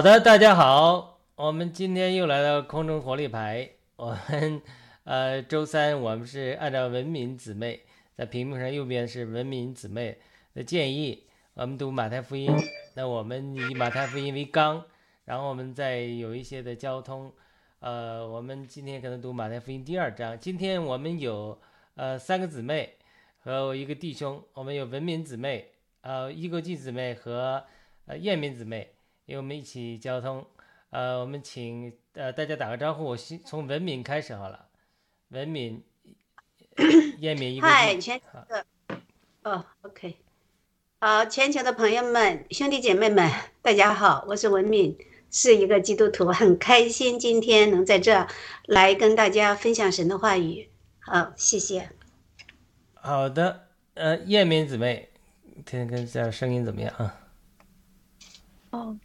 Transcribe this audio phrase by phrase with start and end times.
[0.00, 3.68] 好的，大家好，我们今天又来到空中活力牌。
[3.96, 4.62] 我们
[5.04, 7.82] 呃，周三我们是按照文明姊妹
[8.16, 10.16] 在屏幕上右边是文明姊妹
[10.54, 12.50] 的建议，我们读马太福音。
[12.94, 14.82] 那我们以马太福音为纲，
[15.26, 17.30] 然后我们再有一些的交通。
[17.80, 20.40] 呃，我们今天可能读马太福音第二章。
[20.40, 21.60] 今天我们有
[21.96, 22.94] 呃三个姊妹
[23.40, 27.62] 和一个弟兄，我们有文明姊妹、呃一国际姊妹和
[28.06, 28.94] 呃燕民姊妹，
[29.30, 30.44] 与我们一起交通。
[30.90, 34.66] 呃，我们请呃大家打个招呼，我先从文敏开始好了。
[35.28, 35.84] 文明，
[37.18, 38.66] 燕敏一个嗨，全球的
[39.44, 40.16] 哦，OK，
[40.98, 43.30] 好，全球的朋友们、兄弟姐妹们，
[43.62, 44.98] 大家好，我是文敏。
[45.32, 48.26] 是一个基督徒，很开心今天能在这
[48.64, 50.68] 来跟大家分享神的话语。
[50.98, 51.88] 好，谢谢。
[52.94, 55.08] 好的，呃，燕敏姊妹，
[55.64, 57.16] 听听这声音怎么样啊？
[58.70, 58.98] 哦，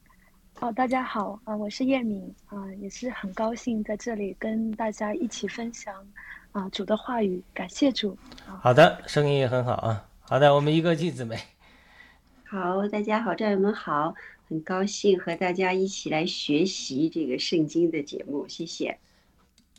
[0.62, 5.94] 哦，大家好啊，我是叶敏啊，也是很高兴在这里跟大家一起分享
[6.54, 8.18] 啊主的话语，感谢主。
[8.62, 10.08] 好的，声音也很好啊。
[10.22, 11.38] 好的，我们一个季姊妹。
[12.46, 14.14] 好，大家好，战友们好。
[14.48, 18.98] 很高兴和大家一起来学习这个圣经的节目，谢谢。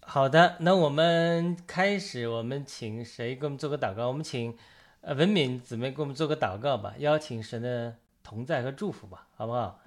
[0.03, 4.09] 好的，那我们开始，我们请谁给我们做个祷告？
[4.09, 4.55] 我们请
[5.01, 9.81] 呃文敏姊妹给我们做个祷告吧，邀请神的同在和祝福吧，好不好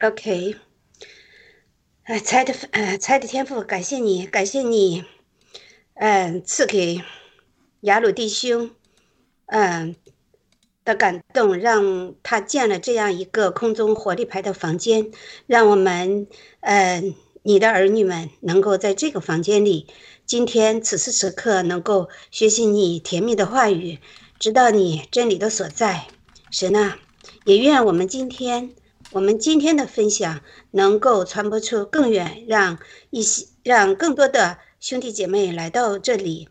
[0.00, 0.56] ？OK。
[2.04, 5.04] 哎，猜的呃，猜的天赋，感谢你，感谢你，
[5.94, 7.02] 嗯，赐给
[7.82, 8.70] 雅鲁弟兄，
[9.46, 9.94] 嗯。
[10.84, 15.10] 的感动，让他建了这样一个空中活力牌的房间，
[15.46, 16.26] 让我们，
[16.60, 17.02] 呃，
[17.42, 19.86] 你的儿女们能够在这个房间里，
[20.24, 23.98] 今天此时此刻能够学习你甜蜜的话语，
[24.38, 26.06] 知道你真理的所在。
[26.50, 26.98] 神啊，
[27.44, 28.70] 也愿我们今天，
[29.10, 32.78] 我们今天的分享能够传播出更远，让
[33.08, 36.48] 一些，让更多的兄弟姐妹来到这里。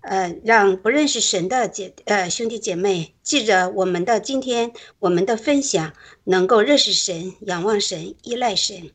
[0.00, 5.92] 呃，让不认识神的姐呃兄弟姐妹记着我们的今天我们的分享，
[6.24, 8.90] 能够认识神、仰望神、依赖神，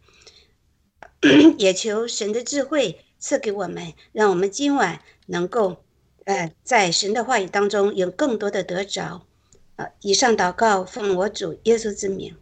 [1.59, 5.77] 也求神的智慧赐给我们，让我们今晚能够
[6.25, 9.27] 呃在神的话语当中有更多的得着。
[9.75, 12.35] 呃，以上祷告奉我主耶稣之名，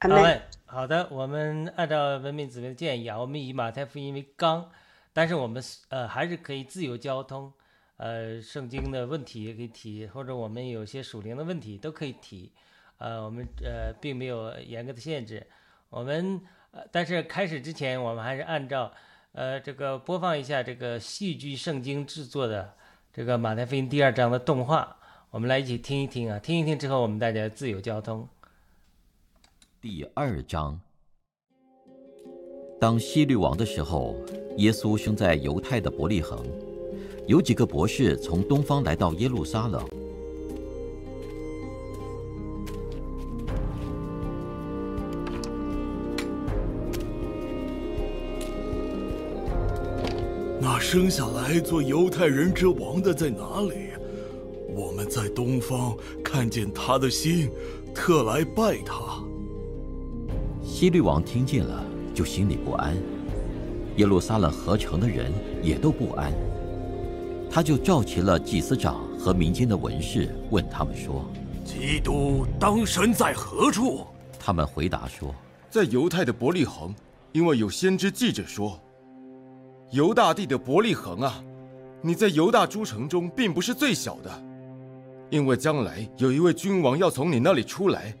[0.00, 0.40] 阿门。
[0.64, 4.66] 好的，我们按照文明姊妹的建议啊，我们以马太福音为纲，
[5.12, 7.52] 但是我们呃还是可以自由交通。
[7.98, 12.50] 呃，圣经的问题也可以提，或者我们有些属灵的问题都可以提。
[12.96, 15.46] 呃，我们呃并没有严格的限制。
[15.90, 18.90] 我们呃，但是开始之前，我们还是按照
[19.32, 22.72] 呃这个播放一下这个戏剧圣经制作的
[23.12, 24.96] 这个马太福音第二章的动画，
[25.30, 28.26] 我们来一起听一听啊，听一听之后，我们大家自由交通。
[29.82, 30.78] 第二章，
[32.78, 34.14] 当希律王的时候，
[34.58, 36.38] 耶稣生在犹太的伯利恒。
[37.26, 39.82] 有几个博士从东方来到耶路撒冷。
[50.60, 53.88] 那生下来做犹太人之王的在哪里？
[54.76, 57.50] 我们在东方看见他的心，
[57.94, 59.24] 特来拜他。
[60.80, 61.84] 希律王听见了，
[62.14, 62.94] 就心里不安；
[63.98, 65.30] 耶路撒冷合城的人
[65.62, 66.32] 也都不安。
[67.50, 71.30] 他就召集了祭司长和民间的文士，问他们说
[71.66, 74.06] ：“基督当神在何处？”
[74.40, 75.34] 他们回答说
[75.68, 76.94] ：“在犹太的伯利恒，
[77.32, 78.80] 因为有先知记者说
[79.92, 81.44] ：‘犹大地的伯利恒啊，
[82.00, 84.30] 你在犹大诸城中并不是最小的，
[85.28, 88.16] 因为将来有一位君王要从你那里出来，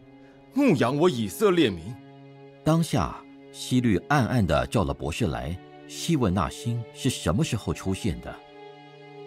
[0.52, 1.80] 牧养我以色列民。’”
[2.70, 3.20] 当下，
[3.50, 5.58] 西律暗暗的叫了博士来，
[5.88, 8.32] 细问那星是什么时候出现的。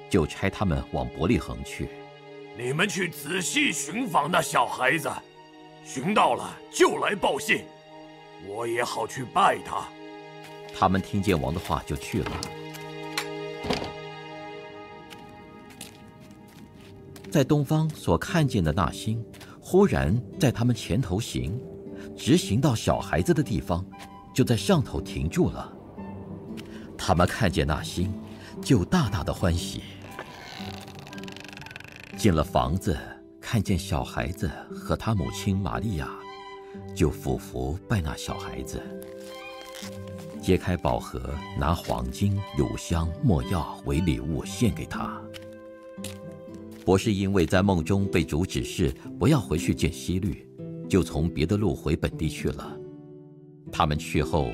[0.09, 1.89] 就差他们往伯利恒去。
[2.57, 5.11] 你们去仔细寻访那小孩子，
[5.83, 7.65] 寻到了就来报信，
[8.47, 9.89] 我也好去拜他。
[10.73, 12.31] 他们听见王的话就去了。
[17.29, 19.21] 在东方所看见的那星，
[19.59, 21.59] 忽然在他们前头行，
[22.25, 23.85] 直行到小孩子的地方，
[24.33, 25.69] 就在上头停住了。
[26.97, 28.13] 他们看见那星，
[28.61, 29.83] 就大大的欢喜。
[32.15, 32.97] 进了房子，
[33.41, 36.09] 看见小孩子和他母亲玛利亚，
[36.95, 38.81] 就俯伏拜那小孩子。
[40.41, 41.21] 揭开宝盒，
[41.59, 45.21] 拿黄金、乳香、没药为礼物献给他。
[46.85, 50.47] 博士因为在梦中被主指示不要回去见希律，
[50.93, 52.71] 就从别的路回本地去了。
[53.71, 54.51] 他们去后，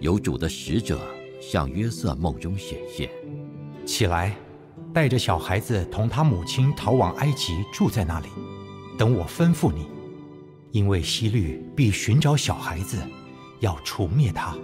[0.00, 1.00] 有主的使者
[1.40, 3.08] 向约瑟梦中显现，
[3.86, 4.36] 起来，
[4.92, 8.28] 带着小孩子同他母亲逃往埃及，住在那里，
[8.98, 9.86] 等我吩咐你，
[10.72, 12.98] 因为希律必寻找小孩子，
[13.60, 14.54] 要除灭他。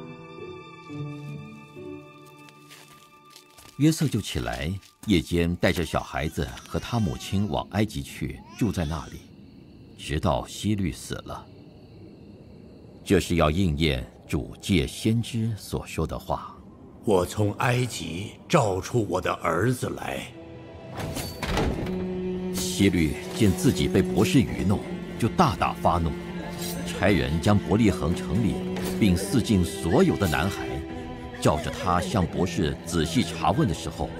[3.78, 4.71] 约瑟就起来，
[5.07, 9.21] 夜间带着小孩子和他母亲往埃及去，住在那里，
[10.07, 11.47] 直到希律死了。
[13.03, 16.55] 这是要应验主借先知所说的话
[17.07, 20.27] ：“我从埃及召出我的儿子来。”
[22.53, 24.79] 希律见自己被博士愚弄，
[25.19, 26.11] 就大大发怒，
[26.87, 28.57] 差人将伯利恒城里
[29.01, 30.67] 并四境所有的男孩。
[31.41, 34.11] 照着他向博士仔细查问的时候，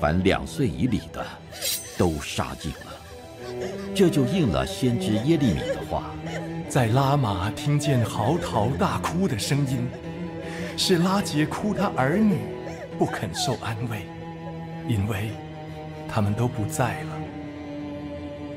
[0.00, 1.26] 凡两岁以里的，
[1.98, 2.89] 都杀尽了。
[3.94, 6.14] 这就应了先知耶利米的话，
[6.68, 9.88] 在拉玛听见嚎啕大哭的声音，
[10.76, 12.38] 是拉杰哭他儿女，
[12.98, 14.06] 不肯受安慰，
[14.88, 15.30] 因为
[16.08, 17.10] 他们都不在了。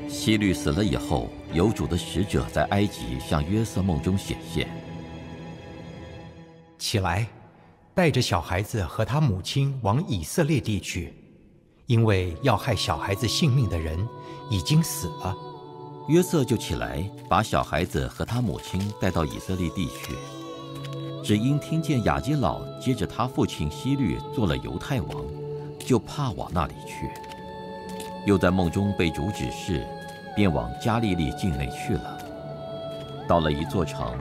[0.08, 4.68] 希律死了以后，有主的使者在埃及向约瑟梦中显现，
[6.78, 7.26] 起来。
[7.96, 11.14] 带着小孩子和他母亲往以色列地去，
[11.86, 13.96] 因为要害小孩子性命的人
[14.50, 15.34] 已经死了。
[16.08, 20.14] 约瑟就起来，把小孩子和他母亲带到以色列地去。
[21.22, 25.24] 只因听见雅基老接着他父亲希律做了犹太王，
[25.78, 27.08] 就怕往那里去。
[28.26, 29.86] 又在梦中被主指示，
[30.36, 32.18] 便往加利利境内去了。
[33.26, 34.18] 到了一座城，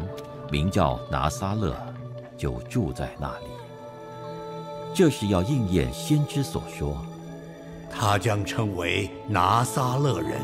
[0.50, 1.76] 名叫拿撒勒，
[2.38, 3.46] 就住在那里。
[4.94, 6.96] 这是要应验先知所说，
[7.96, 10.42] 他将称为拿撒勒人。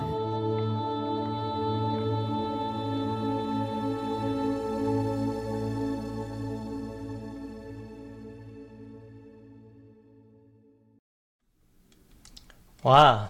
[12.84, 13.30] 哇，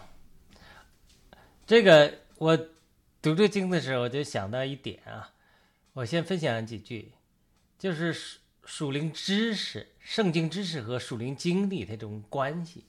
[1.66, 2.56] 这个我
[3.20, 5.32] 读这经的时候，我就想到一点啊，
[5.94, 7.14] 我先分享几句，
[7.80, 9.88] 就是属属灵知识。
[10.00, 12.86] 圣经知识和属灵经历的这种关系，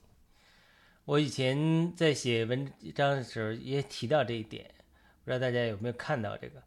[1.04, 4.70] 我以前在写文章的时候也提到这一点，
[5.24, 6.62] 不知道大家有没有看到这个？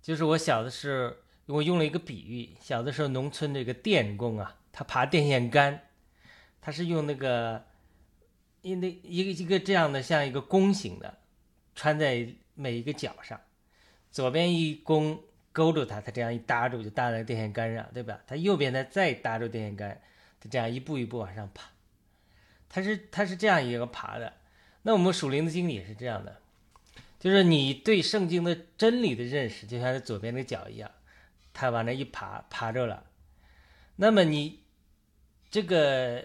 [0.00, 5.80] 就是我小的时候，我用了一个比喻，小的时候农村这个电工啊，他爬电线杆，
[6.60, 7.64] 他是用那个，
[8.60, 11.18] 因那一个一个这样的像一个弓形的，
[11.74, 13.40] 穿在每一个脚上，
[14.10, 15.22] 左边一弓。
[15.54, 18.18] 勾住它，它这样一搭住就搭在电线杆上，对吧？
[18.26, 20.00] 它右边呢再搭住电线杆，
[20.40, 21.68] 它这样一步一步往上爬。
[22.72, 24.32] 它是它是这样一个爬的。
[24.82, 26.40] 那我们属灵的经历也是这样的，
[27.20, 30.90] 就是你对圣经的真理的认识，就像是左边的脚一样，
[31.52, 33.04] 它往那一爬，爬着了。
[33.96, 34.60] 那么你
[35.50, 36.24] 这个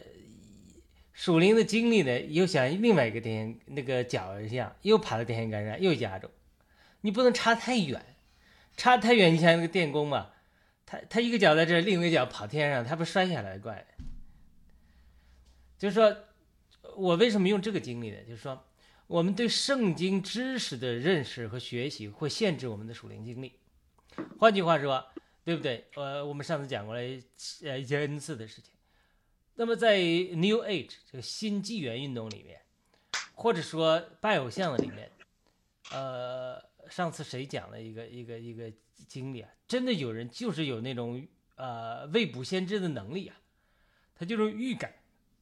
[1.14, 6.32] 属灵的经历呢，又像另外一个电线那个脚一样，又爬到电线杆上，又压住，
[7.02, 8.04] 你不能差太远。
[8.76, 10.30] 差太远，你像那个电工嘛，
[10.86, 13.88] 他他一个脚在这，另一个脚跑天上，他不摔下来怪。
[15.80, 16.16] 就是说，
[16.98, 18.18] 我为什么用这个经历呢？
[18.28, 18.66] 就是说，
[19.06, 23.54] 我们对圣经知识的认识和学习会限制我们的属灵经历。
[24.40, 25.06] 换句话说，
[25.46, 25.86] 对不对？
[25.96, 27.02] 呃，我们上次讲过了，
[27.64, 28.74] 呃，一些恩赐的事情。
[29.56, 32.62] 那么在 New Age 这个新纪元运动里面，
[33.36, 35.12] 或者说拜偶像的里面，
[35.92, 36.66] 呃。
[36.90, 38.72] 上次谁讲了一个一个一个
[39.10, 39.50] 经历啊？
[39.68, 41.28] 真的有人就是有那种
[41.58, 43.36] 呃未卜先知的能力啊，
[44.16, 44.94] 他就是预感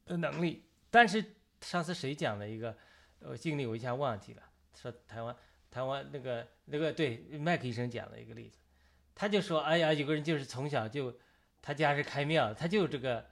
[0.06, 0.64] 的能力。
[0.90, 1.24] 但是
[1.66, 2.76] 上次谁讲了一个
[3.18, 4.42] 呃经历，我一下忘记了。
[4.80, 5.34] 说台湾
[5.70, 8.58] 台湾那个那个对麦克医生讲了一个例子，
[9.14, 11.18] 他就说哎呀，有个人就是从小就
[11.60, 13.26] 他家是开庙，他就这个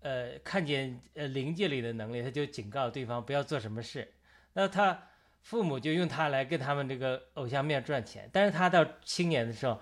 [0.00, 4.14] 呃看见呃灵界里的能力，他就警告对方不要做什么事。
[4.52, 5.08] 那他。
[5.46, 9.80] 父母就用他来跟他们这个偶像面赚钱，但是他到青年的时候，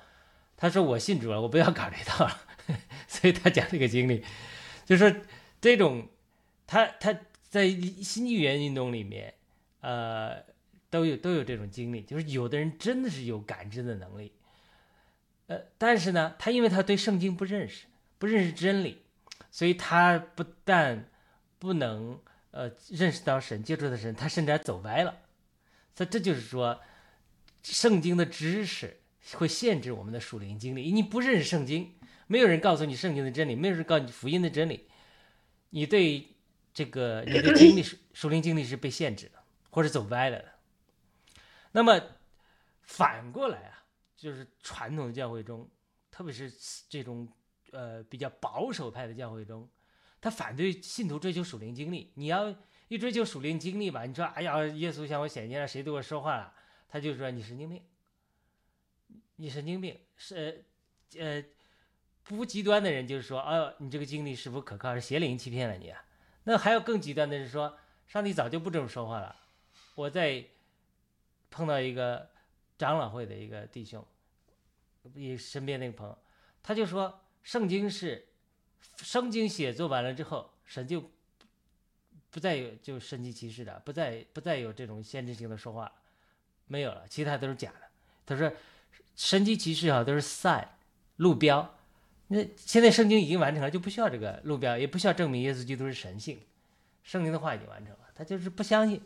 [0.58, 2.38] 他说我信主了，我不要搞这套了，
[3.08, 4.22] 所以他讲这个经历，
[4.84, 5.10] 就说
[5.62, 6.06] 这种
[6.66, 7.18] 他他
[7.54, 9.32] 在新纪元运动里面，
[9.80, 10.42] 呃，
[10.90, 14.32] 都有都有这种经历，就是有的人真的是有感知的能力，
[15.46, 17.86] 呃，但是呢，他因为他对圣经不认识，
[18.18, 19.02] 不认识真理，
[19.52, 21.08] 所以他不但
[21.60, 22.20] 不能
[22.50, 25.16] 呃认识到神，接触到神，他甚至还走歪了。
[25.94, 26.80] 所以这就是说，
[27.62, 28.96] 圣经的知识
[29.34, 30.90] 会限制我们的属灵经历。
[30.90, 31.94] 你不认识圣经，
[32.26, 34.88] 没有人告诉你圣经的真理，没有人告诉你福音的真理，
[35.70, 36.33] 你对
[36.74, 39.38] 这个你的经历属属灵经历是被限制的，
[39.70, 40.52] 或者走歪了的。
[41.70, 42.00] 那么
[42.82, 43.84] 反过来啊，
[44.16, 45.70] 就是传统的教会中，
[46.10, 46.52] 特别是
[46.88, 47.28] 这种
[47.70, 49.68] 呃比较保守派的教会中，
[50.20, 52.12] 他反对信徒追求属灵经历。
[52.16, 52.54] 你要
[52.88, 56.52] 一追求属灵经历吧，你说哎呀，耶稣向我显现了，谁对我说话了？
[56.88, 57.82] 他就说你神经病，
[59.36, 60.64] 你神经病是
[61.18, 61.42] 呃
[62.22, 64.94] 不极端的人就是说，哦，你这个经历是否可靠？
[64.94, 66.03] 是邪灵欺骗了你啊？
[66.44, 69.36] 那还有更极端的是说，上帝早就不这么说话了。
[69.94, 70.44] 我在
[71.50, 72.30] 碰到一个
[72.78, 74.04] 长老会的一个弟兄，
[75.14, 76.18] 你身边那个朋友，
[76.62, 78.28] 他就说，圣经是
[78.98, 81.10] 圣经写作完了之后，神就
[82.30, 85.92] 不再有就神迹奇事的，不再不再有这种限制性的说话，
[86.66, 87.88] 没有了，其他都是假的。
[88.26, 88.52] 他说，
[89.14, 90.76] 神迹奇事啊都是赛
[91.16, 91.78] 路标，
[92.28, 96.40] 那现在圣经已经完成了，就不需要这个路标，也不需要证明耶稣基督是神性，
[97.02, 99.00] 圣经的话已经完成了，他就是不相信。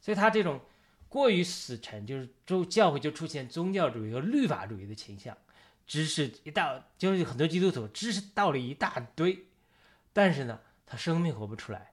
[0.00, 0.60] 所以他这种
[1.08, 5.36] 过于死沉，就是宗教会就出现宗教主义和律法主义的倾向，
[5.86, 9.46] 知识一大就是很多基督徒知识道理一大堆，
[10.12, 11.92] 但是呢，他生命活不出来，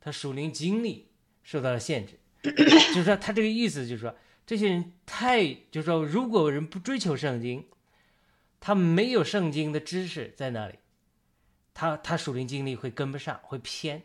[0.00, 1.08] 他属灵经历
[1.42, 4.14] 受到了限制，就是说他这个意思就是说，
[4.46, 7.66] 这些人太就是说，如果人不追求圣经，
[8.60, 10.78] 他没有圣经的知识在那里，
[11.74, 14.02] 他他属灵经历会跟不上，会偏，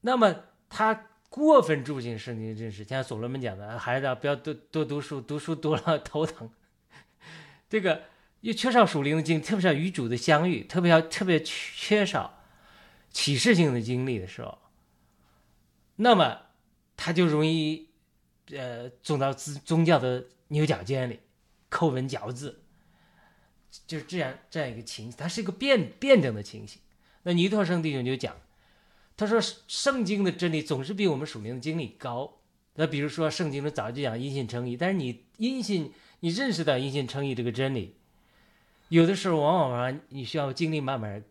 [0.00, 1.08] 那么他。
[1.28, 6.50] 过分注重圣经知识，像所罗门讲的，孩子不要多多读书，读书多了头疼。
[7.68, 8.04] 这个
[8.40, 12.42] 又缺少属灵的经，特别是与主的相遇，特别要特别缺少
[13.10, 14.56] 启示性的经历的时候，
[15.96, 16.42] 那么
[16.96, 17.90] 他就容易
[18.52, 21.20] 呃走到宗宗教的牛角尖里，
[21.68, 22.62] 抠文嚼字，
[23.86, 26.80] 就是这样这样一个情形，它是一个辩辩证的情形。
[27.22, 28.36] 那尼托生弟兄就讲。
[29.18, 32.34] 他说：“圣经的真理总是比我们属灵的经历高。
[32.74, 35.90] 那比如说，圣经中早就讲因信称义，但是你因信，
[36.20, 37.96] 你认识到因信称义这个真理，
[38.90, 41.24] 有的时候往往你需要经历慢慢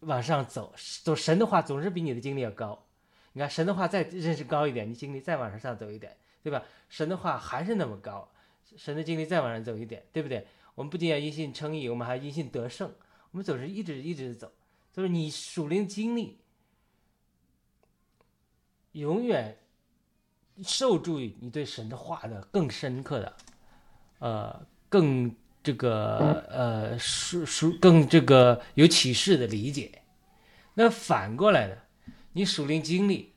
[0.00, 0.74] 往上走。
[1.02, 2.84] 走神的话总是比你的经历要高。
[3.32, 6.62] 你看神的话再认识高一点，你经历再往上上走一点，对吧？
[6.90, 8.30] 神的话还是那么高，
[8.76, 10.46] 神的经历再往上走一点，对不对？
[10.74, 12.92] 我们不仅要因信称义，我们还因信得胜。
[13.30, 14.52] 我们总是一直一直走，
[14.92, 16.38] 就是你属灵经历。”
[18.92, 19.56] 永远
[20.64, 23.36] 受助于你对神的话的更深刻的，
[24.18, 30.02] 呃，更这个呃，属属更这个有启示的理解。
[30.74, 31.76] 那反过来呢，
[32.32, 33.32] 你属灵经历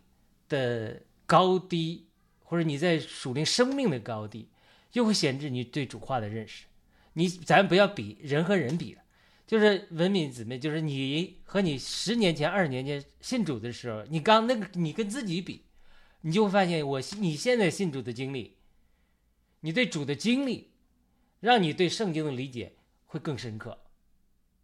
[0.50, 2.08] 的高低，
[2.44, 4.50] 或者你在属灵生命的高低，
[4.94, 6.66] 又会限制你对主话的认识。
[7.14, 9.02] 你咱不要比人和人比了，
[9.48, 15.66] 就是文明姊妹，就是你和你十年前、二十年前信主的时候，你刚那个你跟自己比。
[16.26, 18.56] 你就会发现，我你现在信主的经历，
[19.60, 20.72] 你对主的经历，
[21.42, 23.78] 让你对圣经的理解会更深刻。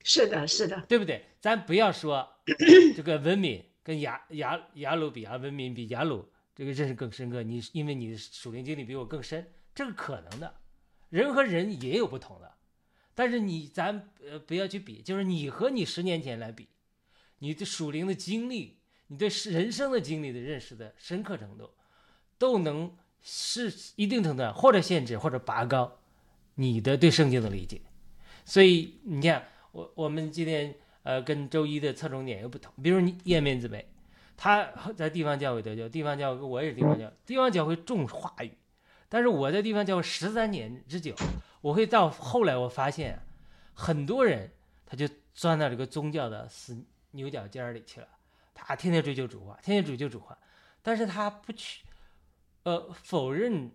[0.01, 1.25] 是的，是的，对不对？
[1.41, 2.25] 咱不要说
[2.95, 7.43] 这个文明跟雅雅雅鲁比啊，文明比雅鲁这个认识更深刻。
[7.43, 10.55] 你因为你的属灵经历比我更深，这个可能的。
[11.09, 12.53] 人和人也有不同的，
[13.13, 16.69] 但是你咱呃不要去比，就是你和你十年前来比，
[17.39, 18.77] 你的属灵的经历。
[19.11, 21.71] 你对人生的经历的认识的深刻程度，
[22.37, 25.97] 都能是一定程度或者限制或者拔高
[26.53, 27.81] 你的对圣经的理解。
[28.45, 32.71] 所以你看，我我们今天呃跟周一的侧重点又不同。
[32.83, 33.83] 比如你叶面子妹，
[34.37, 38.51] 他在地方教会得救，地方教会我也是地方教，地方教会重话语，
[39.09, 41.15] 但是我在地方教会十三年之久，
[41.61, 43.19] 我会到后来我发现，
[43.73, 44.51] 很多人
[44.85, 46.77] 他就钻到这个宗教的死
[47.11, 48.07] 牛角尖里去了。
[48.53, 50.37] 他天天追求主化，天天追求主化，
[50.81, 51.83] 但是他不去，
[52.63, 53.71] 呃，否认，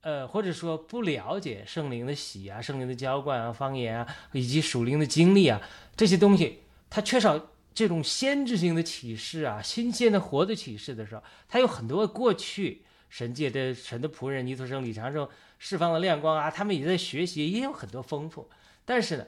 [0.00, 5.60] 呃，或者说不了解圣灵的喜啊、圣灵的浇灌啊、方言啊，以及属灵的经历啊
[5.94, 12.82] 这些东西，他缺少这种先知性的启示啊、新鲜的活的启示的时候，他有很多过去
[13.14, 18.50] 神界的神的仆人尼托生、李长寿释放了亮光啊，他们也在学习，也有很多丰富，
[18.84, 19.26] 但是呢，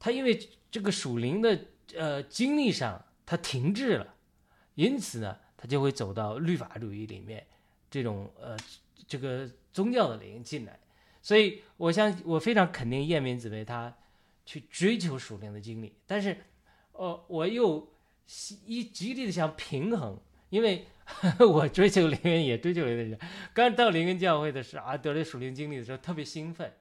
[0.00, 3.04] 他因为这个属灵的呃经历上。
[3.24, 4.14] 他停滞了，
[4.74, 7.46] 因此呢，他就会走到律法主义里面，
[7.88, 8.58] 这种呃
[9.06, 10.78] 这个宗教的灵进来。
[11.22, 13.96] 所以，我相我非常肯定叶明子为他
[14.44, 15.94] 去追求属灵的经历。
[16.04, 16.36] 但是，
[16.90, 17.88] 呃，我又
[18.66, 20.84] 一极力的想平衡，因为
[21.40, 23.18] 我追求灵恩也追求灵恩。
[23.52, 26.72] 刚到灵恩教会的时候啊，得了属灵经历的时候特别兴奋，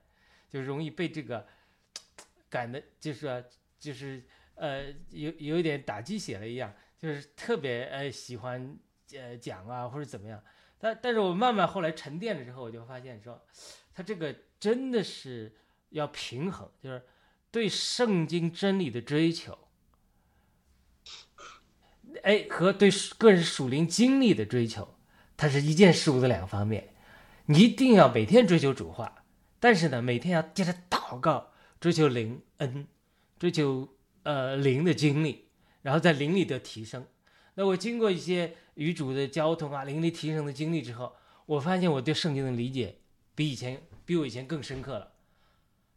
[0.49, 1.47] 就容易被这个
[2.49, 3.43] 感的，就是说
[3.79, 4.23] 就是。
[4.53, 8.77] 呃，有有一点打鸡血了一样，就是特别呃喜欢
[9.11, 10.43] 呃讲啊或者怎么样，
[10.77, 13.43] 但但是我慢慢后来沉淀了之后，我就发现说，
[13.91, 15.51] 他这个真的是
[15.89, 17.01] 要平衡，就是
[17.49, 19.57] 对圣经真理的追求，
[22.23, 24.95] 哎，和对个人属灵经历的追求，
[25.35, 26.89] 它是一件事物的两方面。
[27.45, 29.23] 你一定要每天追求主化，
[29.59, 32.87] 但是呢，每天要接着祷告，追求灵恩，
[33.37, 33.89] 追求
[34.23, 35.47] 呃灵的经历，
[35.81, 37.05] 然后在灵里的提升。
[37.55, 42.99] 那我经过一些与主的交通啊，灵力提升的经历之后，我发现我对圣经的理解
[43.35, 45.13] 比以前比我以前更深刻了。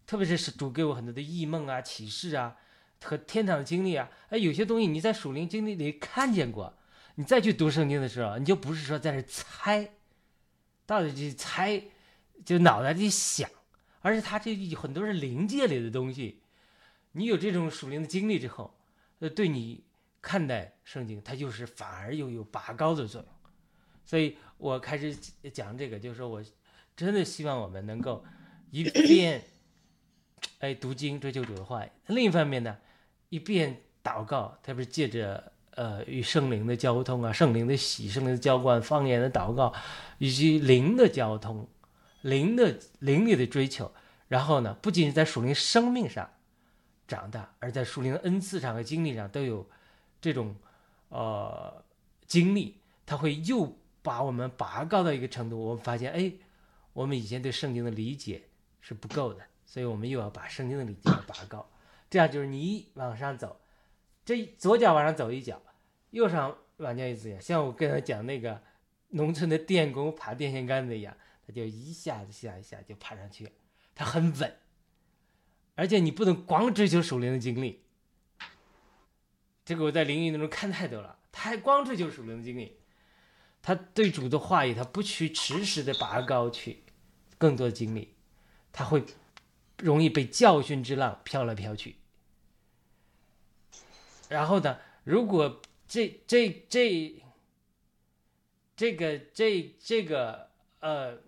[0.06, 2.56] 特别是是主给我很多的异梦啊、启示啊
[3.04, 6.74] 和天堂的经历啊，哎，有些东西你在属灵经历里看见过，
[7.16, 9.90] 你再去读圣经的时候，你就不是说在这猜，
[10.86, 11.82] 到底去猜，
[12.44, 13.48] 就脑袋里想，
[14.00, 16.40] 而是他这很多是灵界里的东西。
[17.12, 18.74] 你有这种属灵的经历之后，
[19.20, 19.84] 呃，对你
[20.20, 23.30] 看待圣经，它就是反而又有拔高的作用。
[24.04, 25.14] 所以我开始
[25.52, 26.42] 讲这个，就是说我
[26.96, 28.24] 真的希望我们能够
[28.70, 29.42] 一边。
[30.60, 31.84] 哎，读经追求主的话。
[32.06, 32.76] 另一方面呢，
[33.34, 39.74] 一边祷告，特别是借着呃与圣灵的交通啊，圣灵的喜、圣灵的浇灌、方言的祷告，
[40.18, 41.66] 以及灵的交通、
[42.22, 43.90] 灵的灵力的追求。
[44.28, 46.30] 然后呢，不仅是在属灵生命上
[47.08, 49.68] 长大，而在属灵的恩赐上和经历上都有
[50.20, 50.54] 这种
[51.08, 51.82] 呃
[52.28, 55.58] 经历，他会又把我们拔高到一个程度。
[55.58, 56.32] 我们发现，哎，
[56.92, 58.42] 我们以前对圣经的理解
[58.80, 59.40] 是不够的。
[59.66, 61.68] 所以我们又要把圣经的理解拔高，
[62.14, 63.60] 这样就是你往上走，
[64.24, 65.60] 这左脚往上走一脚，
[66.10, 68.62] 右上往下一走，像我跟他讲那个
[69.08, 73.50] 农村的电工爬电线杆子一样，他就一下子下一下就爬上去，
[73.96, 74.56] 他很稳。
[75.74, 77.82] 而且你不能光追求属灵的经历，
[79.64, 82.76] 这个我在灵异当中看太多了，他还光追求属灵的经历，
[83.60, 86.84] 他对主的话语他不去持时的拔高去，
[87.38, 88.14] 更多的经历，
[88.70, 89.04] 他会。
[89.78, 91.96] 容易被教训之浪飘来飘去。
[94.28, 97.22] 然后呢，如果这这这
[98.76, 100.48] 这个这这个
[100.80, 101.18] 呃，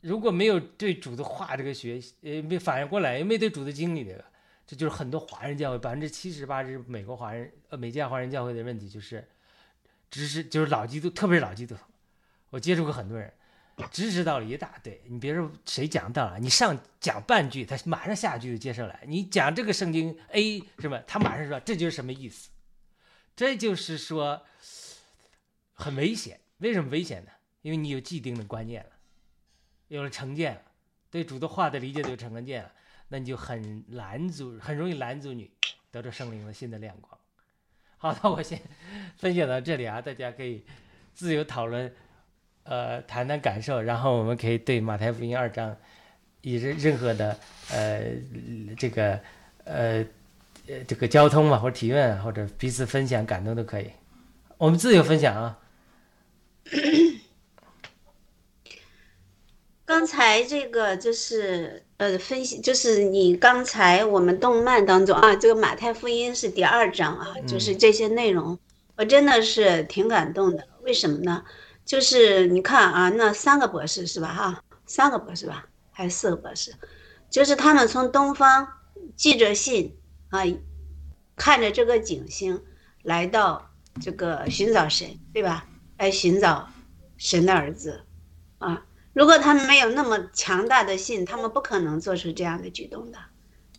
[0.00, 4.24] 如果没有对主的话这个学习，呃，没反应过来，又没对主的经历这个，
[4.66, 9.28] 这就是很多华人教会百分之七十八是美国华人呃美加华人教会的问题，就是
[10.10, 11.74] 只是就是老基督，特别是老基督，
[12.50, 13.32] 我接触过很多人。
[13.88, 19.02] 知识道理一大堆，你别说谁讲道了，你上讲半句，他马上下句就接上来。
[19.06, 21.02] 你讲这个圣经 A 是吧？
[21.06, 22.50] 他马上说这就是什么意思？
[23.34, 24.44] 这就是说
[25.72, 26.40] 很危险。
[26.58, 27.30] 为什么危险呢？
[27.62, 28.90] 因为你有既定的观念了，
[29.88, 30.62] 有了成见了，
[31.10, 32.72] 对主的话的理解都有成见了，
[33.08, 35.50] 那你就很拦阻，很容易拦阻你
[35.90, 37.18] 得到圣灵的新的亮光。
[37.96, 38.60] 好那我先
[39.16, 40.64] 分享到这里啊，大家可以
[41.14, 41.94] 自由讨论。
[42.70, 45.76] 呃，谈谈感受，然后我们可以对马太福音二章，
[46.40, 47.36] 以任任何的
[47.72, 48.00] 呃
[48.78, 49.18] 这个
[49.64, 50.06] 呃
[50.86, 53.90] 这个交通嘛，或者提问，或者彼此分享感动都可以，
[54.56, 55.58] 我们自由分享啊。
[59.84, 68.56] 刚才这个就是呃分析，就是你刚才我们动漫当中啊，这个马太福音是第二章啊，就是这些内容，
[68.94, 70.68] 我真的是挺感动的。
[70.82, 71.44] 为什么呢？
[71.90, 74.32] 就是你看啊，那三个博士是吧？
[74.32, 76.72] 哈，三个博士吧，还是四个博士？
[77.28, 78.68] 就是他们从东方
[79.16, 79.98] 记着信
[80.28, 80.44] 啊，
[81.34, 82.62] 看着这个景星，
[83.02, 85.66] 来到这个寻找神，对吧？
[85.98, 86.68] 来寻找
[87.18, 88.04] 神的儿子
[88.58, 88.86] 啊。
[89.12, 93.18] 如果他们没有那么强大的信，他们不可能做出这样的举动的，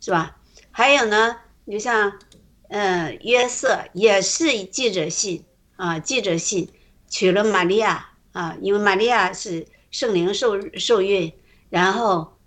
[0.02, 0.38] 是吧？
[0.70, 2.20] 还有呢，你像，
[2.68, 5.46] 嗯，约瑟也是记者信
[5.78, 6.74] 啊，记者信。
[7.12, 11.34] 娶了玛利亚啊，因为玛利亚是圣灵受受孕，
[11.70, 12.38] 然后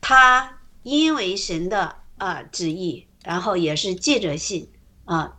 [0.00, 4.72] 他因为神的啊旨意，然后也是借着信
[5.04, 5.36] 啊，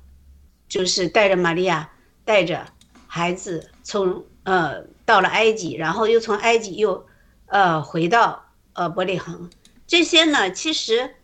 [0.69, 1.89] 就是带着玛利亚
[2.23, 2.67] 带着
[3.07, 7.07] 孩子从呃到了埃及，然后又从埃及又
[7.47, 9.49] 呃回到呃伯利恒，
[9.87, 11.15] 这些呢，其实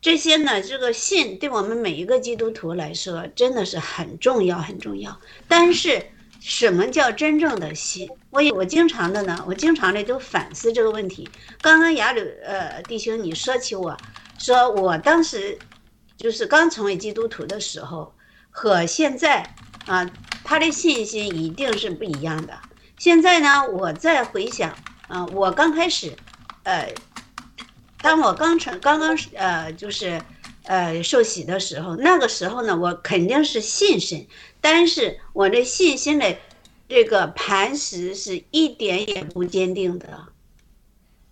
[0.00, 6.06] 这些呢，这个信对我们每一个基督徒来说真的是很重要很重要，但是。
[6.40, 8.08] 什么叫真正的信？
[8.30, 11.28] 我也我经常的呢，我经常的都反思这个问题。
[11.60, 13.96] 刚刚雅鲁呃弟兄你说起我，
[14.38, 15.58] 说我当时
[16.16, 18.14] 就是刚成为基督徒的时候
[18.50, 19.54] 和现在
[19.86, 20.08] 啊，
[20.44, 22.56] 他的信心一定是不一样的。
[22.98, 24.76] 现在呢，我再回想
[25.08, 26.12] 啊，我刚开始，
[26.62, 26.92] 呃，
[28.00, 30.20] 当我刚成刚刚呃就是
[30.64, 34.26] 呃受洗的时候，那个时候呢，我肯定是信神。
[34.60, 36.36] 但是我的信心的
[36.88, 40.26] 这个磐石是一点也不坚定的，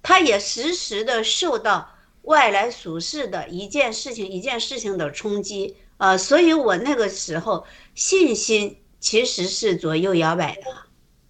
[0.03, 10.63] 他也时时的受到外来俗世的一件事情一件事情的冲击啊，所以我那个时候信心其实是左右摇摆的，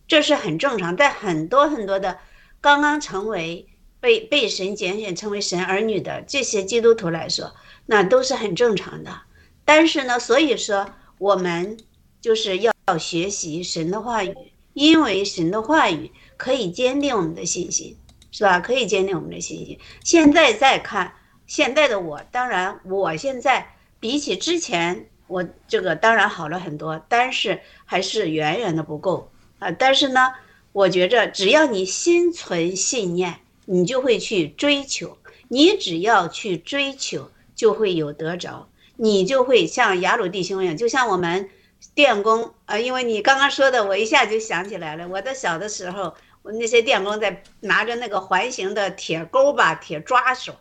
[0.09, 0.97] 这是很正常。
[0.97, 2.19] 在很多很多的
[2.61, 3.67] 刚刚成为
[4.01, 7.55] 被被神拣选成为神儿女的这些基督徒来说，
[7.87, 9.21] 那都是很正常的。
[9.65, 11.79] 但是呢，所以说我们
[12.21, 14.35] 就是要学习神的话语，
[14.75, 17.97] 因为神的话语可以坚定我们的信心。
[18.33, 18.61] 是吧？
[18.61, 19.79] 可以坚定我们的信心。
[20.05, 21.15] 现在再看
[21.47, 29.71] 现在的我，当然我现在比起之前，我这个当然好了很多，但是还是远远的不够啊。
[29.71, 30.35] 但是呢，
[30.73, 35.17] 我觉着只要你心存信念，你就会去追求。
[35.49, 38.69] 你只要去追求，就会有得着。
[38.97, 41.49] 你就会像雅鲁弟兄一样，就像我们
[41.95, 45.09] 电工啊，因为你刚刚说的，我一下就想起来了。
[45.09, 46.15] 我的小的时候。
[46.61, 50.55] 那些电工在拿着那个环形的铁钩吧、铁抓手，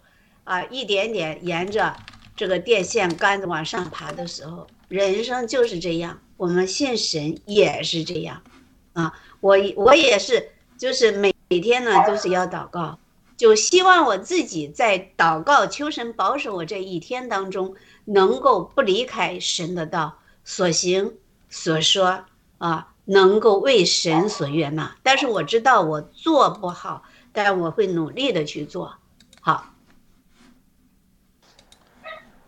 [0.44, 1.96] 啊，一点点沿着
[2.36, 6.20] 这个电线杆子往上爬的时候，人生就是这样。
[6.38, 8.42] 我们信神也是这样，
[8.94, 12.98] 啊，我我也是，就是每每天呢都是要祷告，
[13.38, 21.18] 就希望我自己在祷告求神保守我这一天当中，能够不离开神的道，所行
[21.50, 22.26] 所说
[22.58, 22.92] 啊。
[23.08, 28.96] 能够为神所悦纳，但是我知道我做不好，但我会努力的去做。
[29.42, 29.76] 好，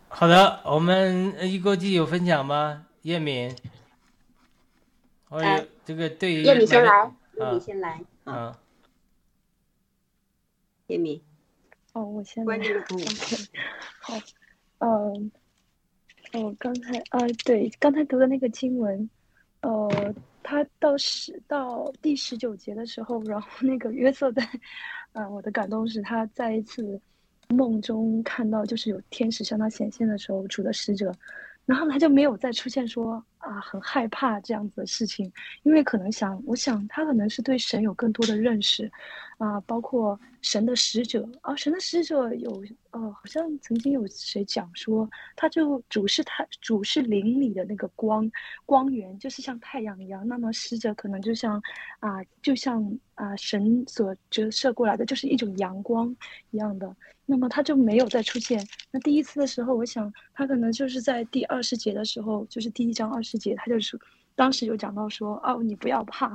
[0.08, 2.86] 好的，我们一国际有分享吗？
[3.02, 3.54] 叶敏，
[5.28, 8.58] 或者这个对叶敏先来，叶敏先来啊，
[10.88, 11.22] 叶敏，
[11.92, 12.66] 哦，我先来，OK，
[14.02, 14.14] 好，
[14.78, 15.30] 嗯，
[16.42, 19.10] 我，刚才啊，对，刚才读的那个经文，
[19.60, 20.14] 呃。
[20.40, 24.42] 他到十到第十九节的时候，然后那个约瑟在，
[25.12, 26.98] 啊，我的感动是他在一次
[27.50, 31.14] 梦中看到，就是有天使向他显现的时候，主的使者，
[31.66, 35.30] 然后他就没有再出现说啊很害怕这样子的事情，
[35.64, 38.90] 因为可能想，我想他可能是对神有更多的认识。
[39.36, 48.30] 啊，包括神的使者啊，神的使者有，呃，好像曾经有谁讲说，他就主是他主是灵里的那个光
[48.64, 50.26] 光源，就是像太阳一样。
[50.28, 51.60] 那么使者可能就像
[52.00, 56.14] 啊，就像啊神所折射过来的，就是一种阳光
[56.50, 56.94] 一样的。
[57.26, 58.64] 那么他就没有再出现。
[58.90, 63.98] 那第一次的时候，我想他可能就是在第二十节的时候，就是第一章二十节，他就是
[64.34, 66.32] 当时有讲到说，哦，你不要怕，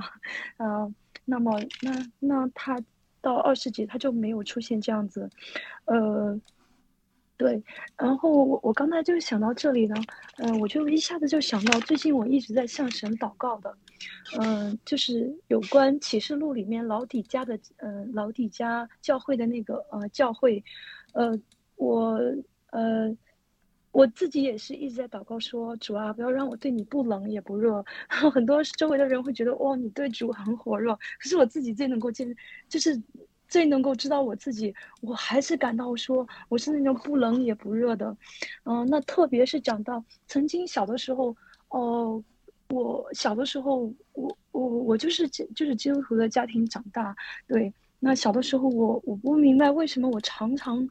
[0.57, 0.93] 嗯，
[1.25, 2.77] 那么那那他。
[3.23, 5.27] 到二十集他就没有出现这样子，
[5.85, 6.39] 呃，
[7.37, 7.63] 对，
[7.97, 9.95] 然后我我刚才就想到这里呢，
[10.37, 13.75] 嗯，我就一下子就想到最近我一直在向神祷告的，
[14.39, 20.63] 嗯，就是有关启示录里面老底家的，嗯，老底家教会的那个呃教会，
[21.13, 21.39] 呃，
[21.77, 22.19] 我
[22.71, 23.17] 呃。
[23.93, 27.85] 我自己也是一直在祷告说：“主啊，不要让我对你不冷也不热。
[28.33, 32.35] ”很多周围的人会觉得：“哇，你对主很火热。”可是我自己最能够见，
[32.67, 32.99] 就是
[33.47, 38.17] 最能够知道我自己，我还是感到说我是那种不冷也不热的。
[38.65, 41.35] 嗯，那特别是讲到曾经小的时候，
[41.69, 42.23] 哦，
[42.69, 47.15] 我小的时候，我我我就是就是基督徒的家庭长大。
[47.47, 50.89] 对，那小的时候我我不明白为什么我常常。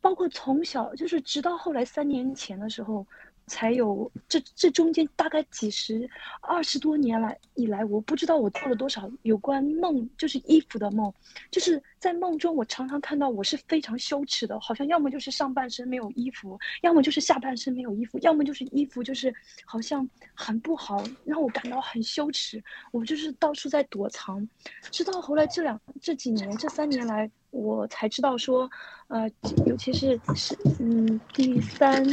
[0.00, 3.06] 包括从小就是，直到后来三年前的时候，
[3.46, 6.08] 才有这这中间大概几十
[6.40, 11.12] 二十多年来以来，我不知道我做了多少有关梦，就是衣服的梦，
[11.50, 19.34] 就是在梦中我常常看到我是非常羞耻的，好像要么就是上半身没有衣服，要么就是下半身没有衣服，要么就是衣服就是
[19.64, 24.48] 好像很不好，让我感到很羞耻，我就是到处在躲藏，
[24.92, 27.30] 直到后来这两这几年这三年来。
[27.50, 28.70] 我才知道说，
[29.08, 29.30] 呃，
[29.66, 32.04] 尤其是是嗯第三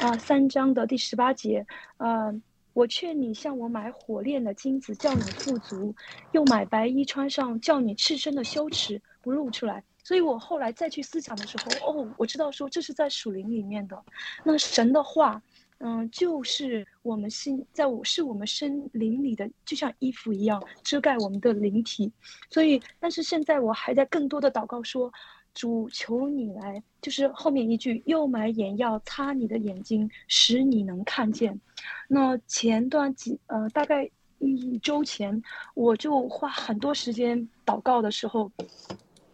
[0.00, 2.32] 啊三章的第十八节，呃，
[2.72, 5.94] 我劝你向我买火炼的金子，叫你富足；
[6.32, 9.82] 又买白衣穿上，叫你赤身的羞耻不露出来。
[10.04, 14.00] 所以我后来再去思想的时候，哦，我知道说这是在属灵里面的，
[14.44, 15.42] 那神的话。
[15.78, 22.10] 嗯，就是我们心在我是我们身灵里的，就像衣服一样遮盖我们的灵体。
[22.50, 25.12] 所以，但是现在我还在更多的祷告说，
[25.52, 31.58] 主求你来，就是后面一句，又买眼药擦你的眼睛，使你能看见。
[32.08, 35.42] 那前段几呃，大概一周前，
[35.74, 38.50] 我就花很多时间祷告的时候，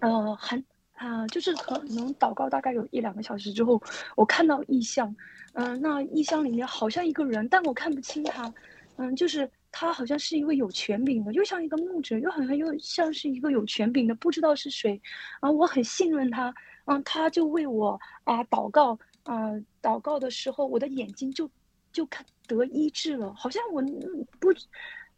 [0.01, 0.65] 呃，很
[1.03, 3.83] 啊，就是可能祷告大概有一两个小时之后，
[4.15, 5.15] 我看到异象。
[5.55, 8.55] 嗯，那异象里面好像一个人，但我看不清他。
[8.97, 15.01] 嗯，就是他好像是一个有权柄的，又像一个牧者，又好像又像是一个有权柄的，不知道是谁。
[15.41, 16.55] 啊，我很信任他。
[16.85, 19.51] 嗯，他就为我啊祷告啊，
[19.83, 21.51] 祷告的时候，我的眼睛就
[21.93, 23.83] 就看得医治了，好像我
[24.39, 24.53] 不。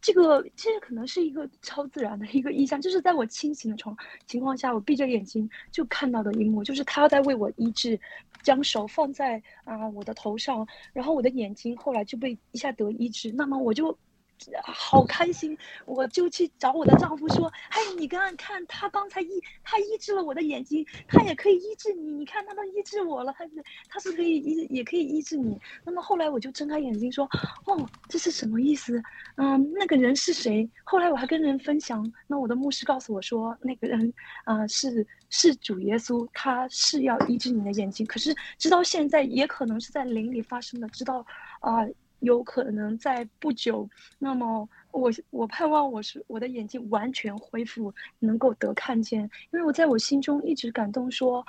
[0.05, 7.99] 这个其实可能是一个超自然的一个意象，就是在我清醒的床情况下，我闭着眼睛就看到的一幕，就是他在为我医治，
[8.43, 13.97] 将手放在啊我的头上，然后我的眼睛后来就被一下得医治，那么我就。
[14.65, 22.13] 好开心，我就去找我的丈夫说：“哎，你刚刚看他刚才医，他医治了我的眼睛，他也可以医治你。
[22.13, 23.53] 你看他都医治我了，他是
[23.89, 27.25] 他是可以医，也可以医治你。”那么后来我就睁开眼睛说
[27.65, 29.03] ：“哦，这是什么意思？
[29.37, 34.13] 嗯，那个人是谁？”后来我还跟人分享，那我的牧师告诉我说：“那个人
[34.45, 38.05] 啊，是是主耶稣，他是要医治你的眼睛。
[38.05, 41.25] 可是直到现在，也可能是在灵里发生的，直到
[41.61, 41.79] 啊。”
[42.21, 43.87] 有可能在不久，
[44.19, 51.45] 那么我我盼望我是我的眼睛完全恢复，能够得看见，因为我在我心中一直感动说。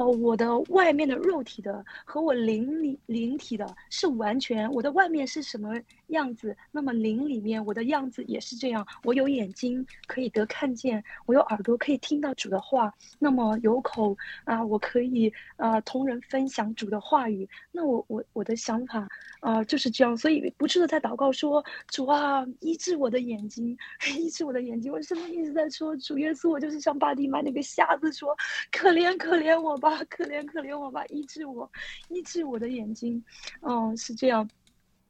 [0.00, 8.86] 哦，我的外面的肉体的和我灵里灵体的是完全，我的外面是什么样子，那么灵里面我的样子也是这样。
[9.04, 17.46] 我有眼睛可以得看见，我有耳朵可以听到主的话，那么有口啊，我可以啊同人分享主的话语。
[17.70, 19.06] 那我我我的想法
[19.40, 23.76] 啊就是这样，所以不住的在祷告说主啊医治我的眼睛，
[24.18, 24.90] 医治我的眼睛。
[24.90, 26.48] 我是不是一直在说主耶稣？
[26.48, 28.34] 我就是像巴蒂买那个瞎子说
[28.72, 29.76] 可怜可怜我。
[29.80, 31.70] 吧，啊可怜可怜我吧，医治我，
[32.08, 33.22] 医治我的眼睛，
[33.62, 34.48] 嗯，是这样。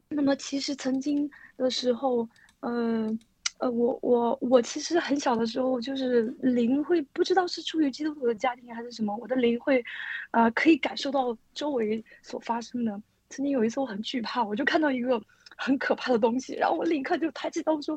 [0.08, 2.28] 那么其实曾经的时候，
[2.60, 3.16] 呃，
[3.58, 9.84] 呃，我我我其实很小的时候，就是灵会不知道是出于基督徒的家庭还是什么，我的灵会，
[10.32, 13.00] 呃，可以感受到周围所发生的。
[13.28, 15.22] 曾经有一次我很惧怕，我就看到一个
[15.56, 17.96] 很可怕的东西，然后我立刻就抬起头说，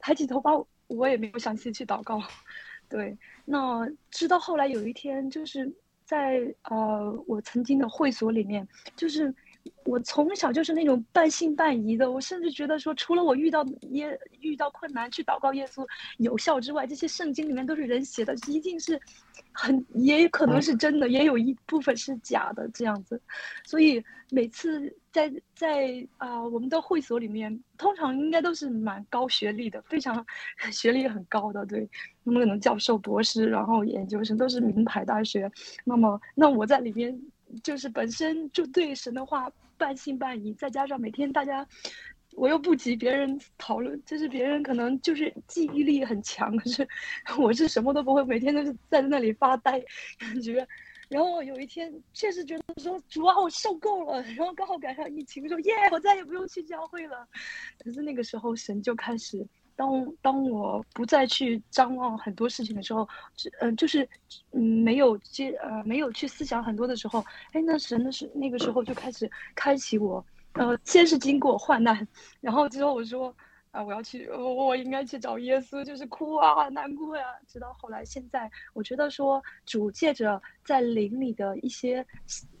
[0.00, 0.50] 抬起头把
[0.88, 2.22] 我也没有想起去祷告。
[2.90, 3.16] 对，
[3.46, 5.74] 那直到后来有一天就是。
[6.04, 9.34] 在呃，我曾经的会所里面，就是
[9.84, 15.86] 我从小就是那种半信半疑的，我甚至觉得说，除了我遇到耶遇到困难去祷告耶稣
[16.18, 19.00] 有效之外，这些圣经里面都是人写的，一定是
[19.52, 23.20] 很也有可能是真的，也有一部分是假的这样子，
[23.64, 24.94] 所以每次。
[25.14, 30.26] 在在啊，我们的会所里面，通常应该都是蛮高学历的，非常
[30.72, 31.88] 学历很高的，对，
[32.24, 35.48] 那么可能教授、博士，然后研究生都是名牌大学。
[35.84, 37.16] 那么，那我在里面
[37.62, 41.66] 就是本身就对神的话半信半疑，再加上每天大家
[42.36, 46.86] 我又不及别人讨论，就是别人可能就是记忆力很强，可是
[47.38, 49.82] 我是什么都不会，每天都是在那里发呆，
[50.18, 50.66] 感觉。
[51.10, 54.22] 然后有一天，确实觉得说主啊，我受够了。
[54.22, 57.28] 然后刚好赶上疫情，说耶，我再也不用去教会了。
[57.78, 63.08] 可是那个时候，神就开始，当当我不再去张望很多事情的时候，
[63.60, 64.08] 嗯，就是
[64.52, 72.06] 嗯，没有接呃，没有去思想很多的时候，哎，那神的是那个时候就开始开启我，呃，先是经过患难，
[72.40, 73.34] 然后之后我说。
[73.74, 73.82] 啊！
[73.82, 77.24] 我要去，我我应该去找耶稣，就是哭啊，难过呀。
[77.48, 82.06] 直到后来，现在我觉得说，主借着在灵里的一些，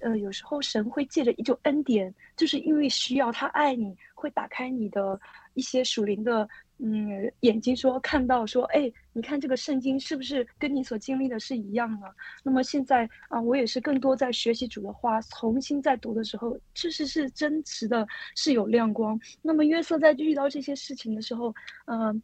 [0.00, 5.20] 呃，有时候神会借着一种恩典，就是因为需要他爱你，会打开你的
[5.54, 6.48] 一些属灵的。
[6.78, 12.14] 嗯，眼睛说看到说，哎，你看这个圣经是不是跟你所经历的是一样的？
[12.42, 19.18] 那么现在啊，我也是更多在学习主的话，重新在读的时候，确实是真实的，是有亮光。
[19.40, 21.54] 那么约瑟在遇到这些事情的时候，
[21.86, 22.20] 嗯，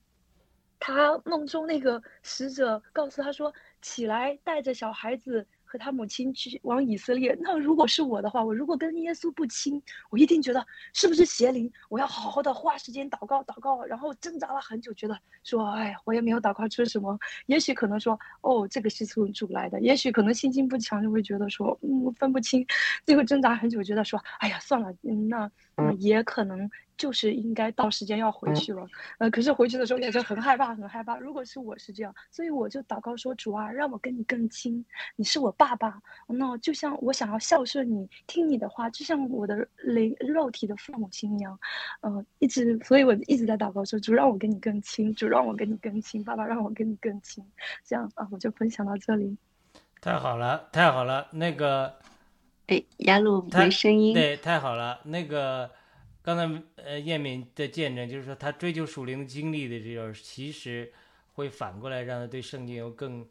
[0.80, 5.46] 他梦中那个使者告诉他说，起来，带着小孩子。
[5.70, 9.80] 和他母亲去往以色列，那如果是我的话，我如果跟耶稣不亲，
[10.10, 11.70] 我一定觉得是不是邪灵？
[11.88, 17.16] 我要好好的花时间祷告祷告，然后挣扎了很久，觉得说，哎，我也没有祷告出什么。
[17.46, 19.80] 也许可能说，哦，这个是从主来的。
[19.80, 22.66] 也许可能信心不强，就会觉得说，嗯，分不清。
[23.06, 24.92] 最后挣扎很久，觉得说，哎呀，算了，
[25.28, 25.48] 那
[26.00, 26.68] 也可能。
[27.00, 28.86] 就是应该到时间要回去了，
[29.16, 31.16] 呃，可是回去的时候也是很害怕，很害怕。
[31.16, 34.84] 如果是我是这样，所以我就祷告说：“主啊，让我跟你更亲，
[35.16, 41.58] 你是我爸爸，那就像我想要孝顺你，听你的话，就像我的灵肉体的父母亲一样，
[42.02, 47.42] 呃，一直，所以我一直在祷告说：主让我跟你更亲，主让我跟你更亲，爸爸让我跟你更亲。
[47.82, 49.34] 这样啊，我就分享到这里。
[50.02, 51.94] 太好了，太好了，那个，
[52.66, 55.70] 哎，压路没声音，对，太好了，那个。
[56.22, 60.92] 刚才呃，叶敏的见证就是说，他追求属灵经历的这种，其实
[61.32, 63.26] 会反过来让他对圣经有更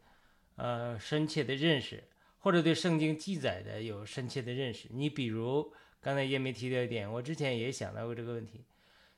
[0.56, 2.04] 呃深切的认识，
[2.40, 4.88] 或者对圣经记载的有深切的认识。
[4.92, 5.72] 你比如
[6.02, 8.66] 刚才叶敏提到一点，我之前也想到过这个问题，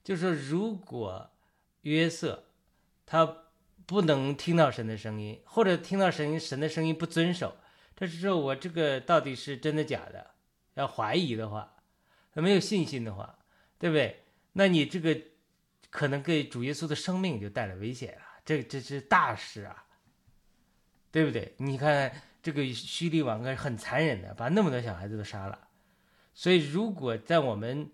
[0.03, 1.29] 就是说，如果
[1.83, 2.43] 约瑟，
[3.05, 3.45] 他
[3.85, 7.55] 不能听到神的声音，或者听到神神的声音不遵守，
[7.95, 10.31] 这时候我这个到底是真的假的？
[10.73, 11.77] 要怀疑的话，
[12.33, 13.39] 没有信心的话，
[13.81, 14.21] 对不对？
[14.53, 15.19] 那你这个
[15.89, 19.85] 可能给主耶稣的生命就带来危险了，这这是大事啊，
[21.09, 21.55] 对不对？
[21.57, 25.67] 你看这个叙利王很残忍的，把那么多小孩子都杀了。
[26.35, 27.91] 所以，如果在我们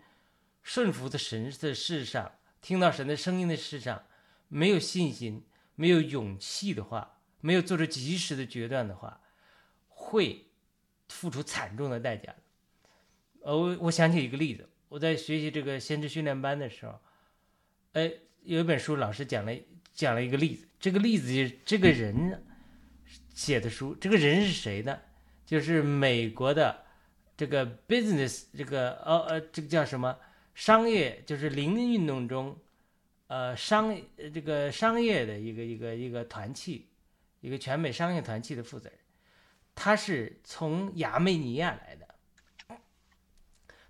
[0.61, 4.03] 顺服的神的事上，听到神的声音的事上，
[4.49, 9.21] 没有信心、没有勇气的话，没有做出及时的决断的话，
[9.87, 10.49] 会
[11.07, 12.35] 付出惨重的代价。
[13.43, 16.99] 呃，我我想起一个例子，我在学习这个先知训练班的时候，
[17.93, 18.11] 哎，
[18.43, 19.53] 有一本书老师讲了
[19.93, 22.43] 讲了一个例子，这个例子就是这个人
[23.33, 24.99] 写的书，这个人是谁呢？
[25.45, 26.85] 就是美国的。
[27.39, 30.17] 这个 business 这个呃呃这个叫什么
[30.55, 32.57] 商业就是零运动中，
[33.27, 33.95] 呃商
[34.33, 36.87] 这个商业的一个一个一个团契，
[37.41, 38.97] 一个全美商业团契的负责人，
[39.75, 42.06] 他是从亚美尼亚来的。